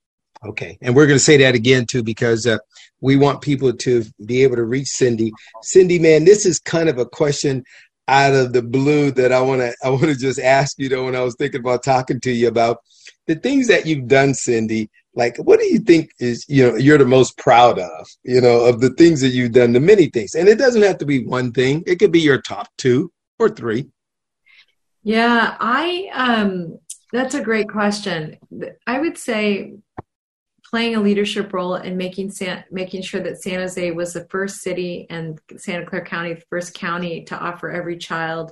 Okay, 0.45 0.77
and 0.81 0.95
we're 0.95 1.07
to 1.07 1.19
say 1.19 1.35
that 1.37 1.53
again 1.53 1.85
too 1.85 2.01
because 2.01 2.47
uh, 2.47 2.59
we 3.01 3.17
want 3.17 3.41
people 3.41 3.73
to 3.73 4.05
be 4.25 4.41
able 4.43 4.55
to 4.55 4.63
reach 4.63 4.87
Cindy. 4.87 5.33
Cindy, 5.63 5.99
man, 5.99 6.23
this 6.23 6.45
is 6.45 6.59
kind 6.59 6.87
of 6.87 6.97
a 6.97 7.05
question 7.05 7.65
out 8.09 8.33
of 8.33 8.53
the 8.53 8.61
blue 8.61 9.11
that 9.11 9.31
I 9.31 9.39
want 9.39 9.61
to 9.61 9.73
I 9.83 9.89
want 9.89 10.05
to 10.05 10.15
just 10.15 10.39
ask 10.39 10.77
you 10.79 10.89
though 10.89 11.05
when 11.05 11.15
I 11.15 11.21
was 11.21 11.35
thinking 11.35 11.61
about 11.61 11.83
talking 11.83 12.19
to 12.21 12.31
you 12.31 12.47
about 12.47 12.79
the 13.27 13.35
things 13.35 13.67
that 13.67 13.85
you've 13.85 14.07
done, 14.07 14.33
Cindy. 14.33 14.89
Like, 15.13 15.37
what 15.37 15.59
do 15.59 15.65
you 15.65 15.79
think 15.79 16.11
is 16.19 16.45
you 16.47 16.69
know 16.69 16.77
you're 16.77 16.97
the 16.97 17.05
most 17.05 17.37
proud 17.37 17.77
of? 17.79 18.07
You 18.23 18.41
know, 18.41 18.65
of 18.65 18.79
the 18.81 18.91
things 18.91 19.21
that 19.21 19.29
you've 19.29 19.51
done, 19.51 19.73
the 19.73 19.79
many 19.79 20.07
things, 20.07 20.35
and 20.35 20.47
it 20.47 20.57
doesn't 20.57 20.81
have 20.81 20.97
to 20.99 21.05
be 21.05 21.25
one 21.25 21.51
thing. 21.51 21.83
It 21.85 21.97
could 21.97 22.11
be 22.11 22.21
your 22.21 22.41
top 22.41 22.67
two 22.77 23.11
or 23.37 23.49
three. 23.49 23.87
Yeah, 25.03 25.55
I 25.59 26.09
um 26.13 26.79
that's 27.11 27.35
a 27.35 27.41
great 27.41 27.69
question. 27.69 28.37
I 28.85 28.99
would 28.99 29.17
say 29.17 29.73
playing 30.69 30.95
a 30.95 31.01
leadership 31.01 31.51
role 31.51 31.75
in 31.75 31.97
making 31.97 32.31
San, 32.31 32.63
making 32.71 33.01
sure 33.01 33.21
that 33.21 33.41
San 33.41 33.59
Jose 33.59 33.91
was 33.91 34.13
the 34.13 34.27
first 34.29 34.61
city 34.61 35.07
and 35.09 35.39
Santa 35.57 35.85
Clara 35.85 36.05
County 36.05 36.33
the 36.33 36.43
first 36.49 36.73
county 36.73 37.23
to 37.25 37.37
offer 37.37 37.71
every 37.71 37.97
child 37.97 38.51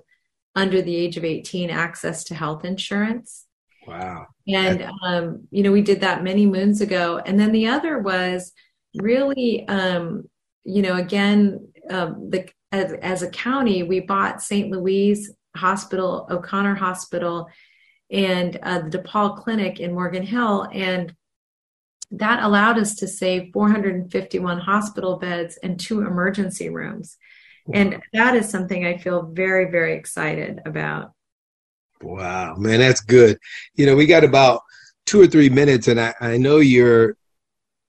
under 0.56 0.82
the 0.82 0.96
age 0.96 1.18
of 1.18 1.24
18 1.24 1.70
access 1.70 2.24
to 2.26 2.36
health 2.36 2.66
insurance. 2.66 3.46
Wow. 3.88 4.28
And 4.48 4.90
um, 5.06 5.48
you 5.52 5.64
know, 5.64 5.72
we 5.72 5.82
did 5.82 6.02
that 6.02 6.24
many 6.24 6.46
moons 6.46 6.82
ago. 6.82 7.22
And 7.24 7.40
then 7.40 7.52
the 7.52 7.68
other 7.68 8.00
was 8.00 8.52
really 8.96 9.68
um, 9.68 10.28
you 10.68 10.82
know, 10.82 10.98
again, 10.98 11.70
um, 11.90 12.30
the 12.30 12.50
as, 12.74 12.92
as 13.02 13.22
a 13.22 13.30
county, 13.30 13.84
we 13.84 14.02
bought 14.02 14.42
St. 14.42 14.70
Louise 14.70 15.32
Hospital, 15.56 16.28
O'Connor 16.30 16.76
Hospital, 16.76 17.48
and 18.12 18.60
uh, 18.62 18.80
the 18.80 18.98
DePaul 18.98 19.38
Clinic 19.38 19.80
in 19.80 19.94
Morgan 19.94 20.24
Hill. 20.24 20.68
And 20.74 21.16
that 22.12 22.44
allowed 22.44 22.78
us 22.78 22.96
to 22.96 23.08
save 23.08 23.52
451 23.54 24.60
hospital 24.60 25.18
beds 25.18 25.58
and 25.62 25.80
two 25.80 26.02
emergency 26.02 26.70
rooms. 26.70 27.18
And 27.74 28.02
that 28.14 28.36
is 28.36 28.50
something 28.50 28.86
I 28.86 28.98
feel 28.98 29.24
very, 29.24 29.70
very 29.70 29.96
excited 29.96 30.62
about. 30.66 31.12
Wow, 32.02 32.56
man, 32.56 32.80
that's 32.80 33.02
good. 33.02 33.40
You 33.76 33.86
know, 33.86 33.96
we 33.96 34.06
got 34.06 34.24
about 34.24 34.62
two 35.06 35.20
or 35.20 35.28
three 35.28 35.50
minutes, 35.50 35.88
and 35.88 36.00
I, 36.00 36.14
I 36.22 36.38
know 36.38 36.58
your 36.58 37.18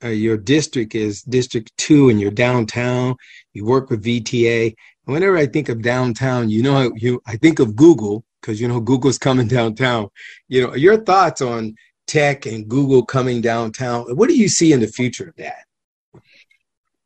uh, 0.03 0.09
your 0.09 0.37
district 0.37 0.95
is 0.95 1.23
District 1.23 1.71
Two, 1.77 2.09
and 2.09 2.21
you're 2.21 2.31
downtown. 2.31 3.17
You 3.53 3.67
work 3.67 3.91
with 3.91 4.05
VTA. 4.05 4.75
And 5.07 5.15
whenever 5.15 5.37
I 5.37 5.47
think 5.47 5.69
of 5.69 5.83
downtown, 5.83 6.49
you 6.49 6.63
know, 6.63 6.93
you 6.97 7.21
I 7.27 7.37
think 7.37 7.59
of 7.59 7.77
Google 7.77 8.25
because 8.41 8.61
you 8.61 8.69
know 8.69 8.81
Google's 8.81 9.19
coming 9.19 9.49
downtown. 9.59 10.09
You 10.49 10.67
know, 10.67 10.75
your 10.75 10.97
thoughts 10.97 11.43
on 11.43 11.75
tech 12.09 12.47
and 12.47 12.69
Google 12.69 13.05
coming 13.05 13.41
downtown. 13.41 14.17
What 14.17 14.29
do 14.29 14.37
you 14.37 14.49
see 14.49 14.73
in 14.73 14.81
the 14.81 14.89
future 14.89 15.29
of 15.29 15.37
that? 15.37 15.65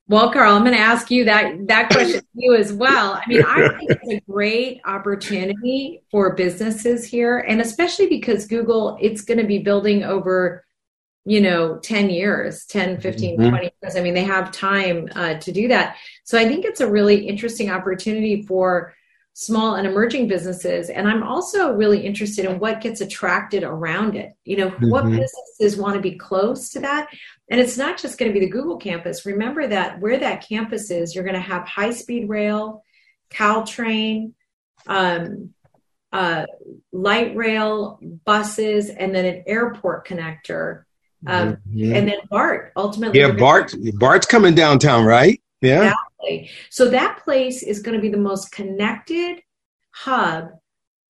Well, 0.09 0.33
Carl, 0.33 0.55
I'm 0.55 0.63
going 0.63 0.77
to 0.77 0.81
ask 0.81 1.11
you 1.11 1.25
that 1.25 1.69
that 1.69 1.89
question 1.91 2.21
to 2.21 2.27
you 2.35 2.55
as 2.55 2.73
well. 2.73 3.15
I 3.15 3.23
mean, 3.27 3.43
I 3.45 3.69
think 3.79 3.91
it's 3.91 4.09
a 4.09 4.21
great 4.31 4.81
opportunity 4.85 6.03
for 6.11 6.35
businesses 6.35 7.05
here, 7.05 7.39
and 7.39 7.61
especially 7.61 8.09
because 8.09 8.47
Google, 8.47 8.99
it's 9.01 9.23
going 9.23 9.39
to 9.39 9.47
be 9.47 9.59
building 9.59 10.05
over, 10.05 10.65
you 11.25 11.41
know, 11.41 11.79
10 11.79 12.11
years, 12.11 12.67
10, 12.67 13.01
15, 13.01 13.39
mm-hmm. 13.39 13.49
20 13.49 13.71
years. 13.83 13.97
I 13.97 14.01
mean, 14.01 14.15
they 14.15 14.25
have 14.25 14.53
time 14.53 15.09
uh, 15.15 15.35
to 15.35 15.53
do 15.53 15.69
that. 15.69 15.97
So 16.25 16.39
I 16.39 16.47
think 16.47 16.65
it's 16.65 16.81
a 16.81 16.91
really 16.91 17.27
interesting 17.27 17.71
opportunity 17.71 18.43
for 18.43 18.95
small 19.35 19.77
and 19.77 19.87
emerging 19.87 20.29
businesses 20.29 20.91
and 20.91 21.09
i'm 21.09 21.23
also 21.23 21.73
really 21.73 22.05
interested 22.05 22.45
in 22.45 22.59
what 22.59 22.83
gets 22.83 23.01
attracted 23.01 23.63
around 23.63 24.15
it 24.15 24.33
you 24.45 24.57
know 24.57 24.69
mm-hmm. 24.69 24.91
what 24.91 25.05
businesses 25.05 25.77
want 25.77 25.95
to 25.95 26.01
be 26.01 26.17
close 26.17 26.69
to 26.69 26.81
that 26.81 27.09
and 27.51 27.59
it's 27.59 27.79
not 27.79 27.97
just 27.97 28.19
going 28.19 28.31
to 28.31 28.39
be 28.39 28.45
the 28.45 28.53
google 28.53 28.77
campus 28.77 29.25
remember 29.25 29.67
that 29.67 29.99
where 30.01 30.19
that 30.19 30.47
campus 30.47 30.91
is 30.91 31.15
you're 31.15 31.25
going 31.25 31.35
to 31.35 31.41
have 31.41 31.67
high 31.67 31.91
speed 31.91 32.29
rail 32.29 32.83
caltrain 33.31 34.33
um, 34.87 35.55
uh, 36.13 36.45
light 36.93 37.35
rail 37.35 37.99
buses 38.27 38.91
and 38.91 39.15
then 39.15 39.25
an 39.25 39.45
airport 39.47 40.07
connector 40.07 40.83
um, 41.27 41.57
mm-hmm. 41.71 41.95
and 41.95 42.07
then 42.07 42.19
bart 42.29 42.71
ultimately 42.77 43.19
yeah 43.19 43.31
bart 43.31 43.75
bart's 43.95 44.27
coming 44.27 44.55
downtown 44.55 45.07
right 45.07 45.41
yeah. 45.63 45.95
Exactly. 46.23 46.51
So 46.71 46.91
that 46.91 47.23
place 47.25 47.63
is 47.63 47.81
going 47.81 47.97
to 47.97 48.03
be 48.03 48.09
the 48.09 48.17
most 48.17 48.53
connected 48.53 49.41
hub 49.91 50.51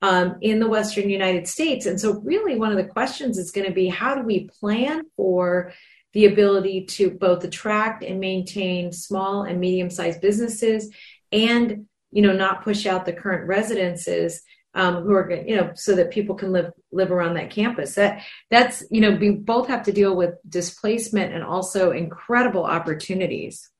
um, 0.03 0.37
in 0.40 0.59
the 0.59 0.68
Western 0.68 1.09
United 1.09 1.46
States. 1.46 1.87
And 1.87 2.01
so, 2.01 2.20
really, 2.20 2.57
one 2.57 2.72
of 2.72 2.77
the 2.77 2.90
questions 2.90 3.38
is 3.38 3.53
going 3.53 3.66
to 3.66 3.72
be 3.72 3.88
how 3.88 4.16
do 4.16 4.22
we 4.22 4.48
plan 4.61 5.03
for 5.16 5.72
the 6.12 6.27
ability 6.27 6.85
to 6.85 7.11
both 7.11 7.44
attract 7.44 8.03
and 8.03 8.20
maintain 8.20 8.92
small 8.92 9.44
and 9.44 9.61
medium 9.61 9.90
sized 9.90 10.20
businesses 10.20 10.90
and 11.31 11.87
you 12.11 12.20
know 12.20 12.33
not 12.33 12.62
push 12.62 12.85
out 12.85 13.07
the 13.07 13.12
current 13.12 13.48
residences 13.48 14.42
um, 14.75 15.03
who 15.05 15.12
are 15.12 15.31
you 15.46 15.57
know 15.57 15.70
so 15.75 15.94
that 15.96 16.11
people 16.11 16.35
can 16.35 16.53
live 16.53 16.70
live 16.92 17.11
around 17.11 17.35
that 17.35 17.51
campus 17.51 17.94
that 17.94 18.22
that's 18.51 18.85
you 18.90 19.01
know 19.01 19.12
we 19.12 19.31
both 19.31 19.68
have 19.68 19.85
to 19.85 19.92
deal 19.92 20.14
with 20.14 20.35
displacement 20.48 21.33
and 21.33 21.42
also 21.42 21.92
incredible 21.92 22.64
opportunities 22.64 23.70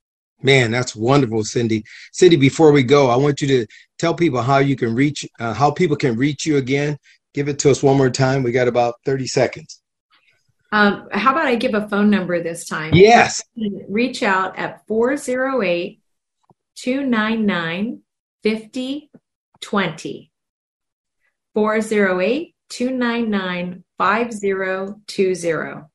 Man, 0.43 0.71
that's 0.71 0.97
wonderful, 0.97 1.45
Cindy. 1.45 1.85
Cindy, 2.13 2.37
before 2.37 2.73
we 2.73 2.83
go, 2.83 3.09
I 3.09 3.17
want 3.17 3.41
you 3.41 3.49
to 3.49 3.67
tell 3.99 4.15
people 4.15 4.43
how 4.43 4.59
you 4.59 4.77
can 4.77 4.95
reach, 4.95 5.27
uh, 5.39 5.55
how 5.55 5.71
people 5.71 5.97
can 5.97 6.17
reach 6.17 6.45
you 6.47 6.57
again. 6.57 6.99
Give 7.35 7.49
it 7.49 7.59
to 7.61 7.71
us 7.71 7.83
one 7.83 7.97
more 7.97 8.11
time. 8.11 8.43
We 8.43 8.53
got 8.53 8.69
about 8.69 8.97
30 9.05 9.27
seconds. 9.27 9.81
Um, 10.73 11.09
how 11.13 11.33
about 11.33 11.47
I 11.47 11.55
give 11.55 11.75
a 11.75 11.89
phone 11.89 12.11
number 12.11 12.43
this 12.43 12.67
time? 12.67 12.95
Yes. 12.95 13.43
Reach 13.89 14.23
out 14.23 14.59
at 14.59 14.87
408 14.87 16.01
299 16.77 18.01
5020. 18.43 20.31
408 21.55 22.55
299 22.71 23.85
5020. 23.99 25.92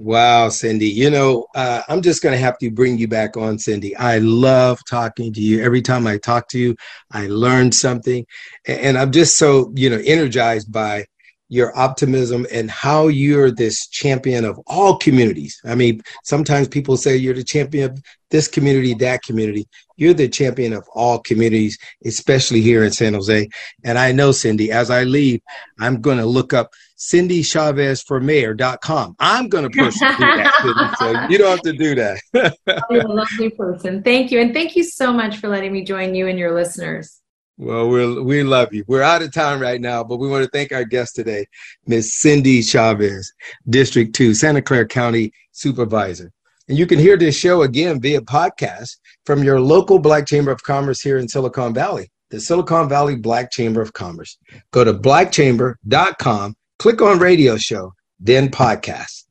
Wow, 0.00 0.48
Cindy. 0.48 0.88
You 0.88 1.10
know, 1.10 1.46
uh, 1.56 1.82
I'm 1.88 2.02
just 2.02 2.22
going 2.22 2.32
to 2.32 2.38
have 2.38 2.56
to 2.58 2.70
bring 2.70 2.98
you 2.98 3.08
back 3.08 3.36
on, 3.36 3.58
Cindy. 3.58 3.96
I 3.96 4.18
love 4.18 4.78
talking 4.88 5.32
to 5.32 5.40
you. 5.40 5.60
Every 5.62 5.82
time 5.82 6.06
I 6.06 6.18
talk 6.18 6.48
to 6.50 6.58
you, 6.58 6.76
I 7.10 7.26
learn 7.26 7.72
something. 7.72 8.24
And 8.66 8.96
I'm 8.96 9.10
just 9.10 9.36
so, 9.38 9.72
you 9.74 9.90
know, 9.90 10.00
energized 10.06 10.70
by 10.70 11.06
your 11.48 11.76
optimism 11.78 12.46
and 12.52 12.70
how 12.70 13.08
you're 13.08 13.50
this 13.50 13.86
champion 13.88 14.44
of 14.44 14.60
all 14.66 14.96
communities. 14.96 15.60
I 15.64 15.74
mean, 15.74 16.02
sometimes 16.24 16.68
people 16.68 16.96
say 16.96 17.16
you're 17.16 17.34
the 17.34 17.44
champion 17.44 17.90
of 17.90 18.02
this 18.30 18.48
community, 18.48 18.94
that 18.94 19.22
community. 19.22 19.66
You're 19.96 20.14
the 20.14 20.28
champion 20.28 20.72
of 20.74 20.86
all 20.94 21.18
communities, 21.18 21.78
especially 22.04 22.60
here 22.60 22.84
in 22.84 22.92
San 22.92 23.14
Jose. 23.14 23.48
And 23.84 23.98
I 23.98 24.12
know, 24.12 24.32
Cindy, 24.32 24.70
as 24.70 24.90
I 24.90 25.04
leave, 25.04 25.40
I'm 25.80 26.00
going 26.00 26.18
to 26.18 26.26
look 26.26 26.52
up 26.52 26.72
Cindy 26.96 27.42
Chavez 27.42 28.02
for 28.02 28.20
mayor.com. 28.20 29.16
I'm 29.18 29.48
going 29.48 29.68
to 29.68 29.70
personally 29.70 30.14
do 30.14 30.74
that. 30.74 30.96
so 30.98 31.26
you 31.28 31.38
don't 31.38 31.50
have 31.50 31.62
to 31.62 31.72
do 31.72 31.94
that. 31.94 32.54
You're 32.90 33.06
a 33.06 33.08
lovely 33.08 33.50
person. 33.50 34.02
Thank 34.02 34.30
you. 34.30 34.40
And 34.40 34.52
thank 34.52 34.76
you 34.76 34.84
so 34.84 35.12
much 35.12 35.38
for 35.38 35.48
letting 35.48 35.72
me 35.72 35.84
join 35.84 36.14
you 36.14 36.26
and 36.26 36.38
your 36.38 36.54
listeners. 36.54 37.20
Well, 37.58 37.88
we 37.88 38.22
we 38.22 38.42
love 38.44 38.72
you. 38.72 38.84
We're 38.86 39.02
out 39.02 39.22
of 39.22 39.32
time 39.32 39.60
right 39.60 39.80
now, 39.80 40.04
but 40.04 40.18
we 40.18 40.28
want 40.28 40.44
to 40.44 40.50
thank 40.50 40.72
our 40.72 40.84
guest 40.84 41.16
today, 41.16 41.46
Miss 41.86 42.14
Cindy 42.14 42.62
Chavez, 42.62 43.32
District 43.68 44.14
2, 44.14 44.32
Santa 44.34 44.62
Clara 44.62 44.86
County 44.86 45.32
Supervisor. 45.52 46.32
And 46.68 46.78
you 46.78 46.86
can 46.86 46.98
hear 46.98 47.16
this 47.16 47.36
show 47.36 47.62
again 47.62 48.00
via 48.00 48.20
podcast 48.20 48.96
from 49.26 49.42
your 49.42 49.60
local 49.60 49.98
Black 49.98 50.26
Chamber 50.26 50.52
of 50.52 50.62
Commerce 50.62 51.00
here 51.00 51.18
in 51.18 51.28
Silicon 51.28 51.74
Valley, 51.74 52.10
the 52.30 52.40
Silicon 52.40 52.88
Valley 52.88 53.16
Black 53.16 53.50
Chamber 53.50 53.80
of 53.80 53.92
Commerce. 53.92 54.38
Go 54.70 54.84
to 54.84 54.94
blackchamber.com 54.94 56.54
click 56.78 57.02
on 57.02 57.18
radio 57.18 57.56
show, 57.56 57.92
then 58.20 58.48
podcast. 58.48 59.24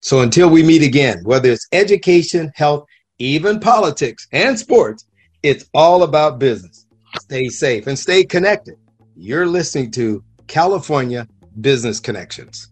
So 0.00 0.20
until 0.20 0.48
we 0.48 0.62
meet 0.62 0.82
again, 0.82 1.20
whether 1.24 1.50
it's 1.50 1.66
education, 1.72 2.52
health, 2.54 2.86
even 3.18 3.60
politics 3.60 4.26
and 4.32 4.58
sports, 4.58 5.06
it's 5.42 5.64
all 5.74 6.02
about 6.02 6.38
business. 6.38 6.81
Stay 7.20 7.48
safe 7.48 7.86
and 7.86 7.98
stay 7.98 8.24
connected. 8.24 8.76
You're 9.16 9.46
listening 9.46 9.90
to 9.92 10.24
California 10.46 11.28
Business 11.60 12.00
Connections. 12.00 12.68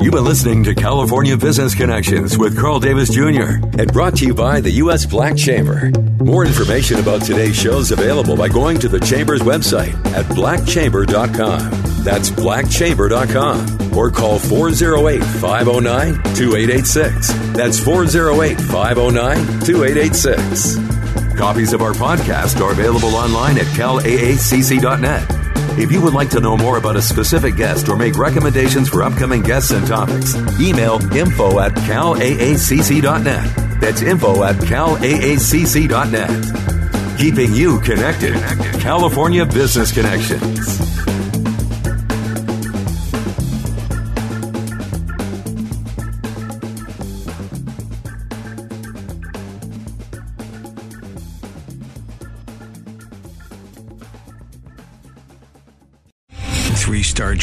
You've 0.00 0.14
been 0.14 0.24
listening 0.24 0.62
to 0.64 0.74
California 0.74 1.36
Business 1.36 1.74
Connections 1.74 2.38
with 2.38 2.56
Carl 2.56 2.78
Davis 2.78 3.10
Jr. 3.10 3.58
and 3.78 3.92
brought 3.92 4.16
to 4.18 4.26
you 4.26 4.34
by 4.34 4.60
the 4.60 4.70
U.S. 4.72 5.04
Black 5.04 5.36
Chamber. 5.36 5.90
More 6.20 6.44
information 6.44 7.00
about 7.00 7.22
today's 7.22 7.56
show 7.56 7.78
is 7.78 7.90
available 7.90 8.36
by 8.36 8.48
going 8.48 8.78
to 8.78 8.88
the 8.88 9.00
Chamber's 9.00 9.42
website 9.42 9.94
at 10.14 10.24
blackchamber.com. 10.26 11.85
That's 12.06 12.30
blackchamber.com 12.30 13.98
or 13.98 14.12
call 14.12 14.38
408 14.38 15.24
509 15.24 16.14
2886. 16.36 17.32
That's 17.52 17.80
408 17.80 18.60
509 18.60 19.36
2886. 19.66 20.76
Copies 21.36 21.72
of 21.72 21.82
our 21.82 21.94
podcast 21.94 22.60
are 22.60 22.70
available 22.70 23.16
online 23.16 23.58
at 23.58 23.66
calaacc.net. 23.74 25.78
If 25.80 25.90
you 25.90 26.00
would 26.00 26.14
like 26.14 26.30
to 26.30 26.38
know 26.38 26.56
more 26.56 26.78
about 26.78 26.94
a 26.94 27.02
specific 27.02 27.56
guest 27.56 27.88
or 27.88 27.96
make 27.96 28.16
recommendations 28.16 28.88
for 28.88 29.02
upcoming 29.02 29.42
guests 29.42 29.72
and 29.72 29.84
topics, 29.84 30.36
email 30.60 31.02
info 31.12 31.58
at 31.58 31.72
calaacc.net. 31.72 33.80
That's 33.80 34.02
info 34.02 34.44
at 34.44 34.54
calaacc.net. 34.54 36.30
Keeping 37.18 37.52
you 37.52 37.80
connected. 37.80 38.34
California 38.80 39.44
Business 39.44 39.90
Connections. 39.90 40.95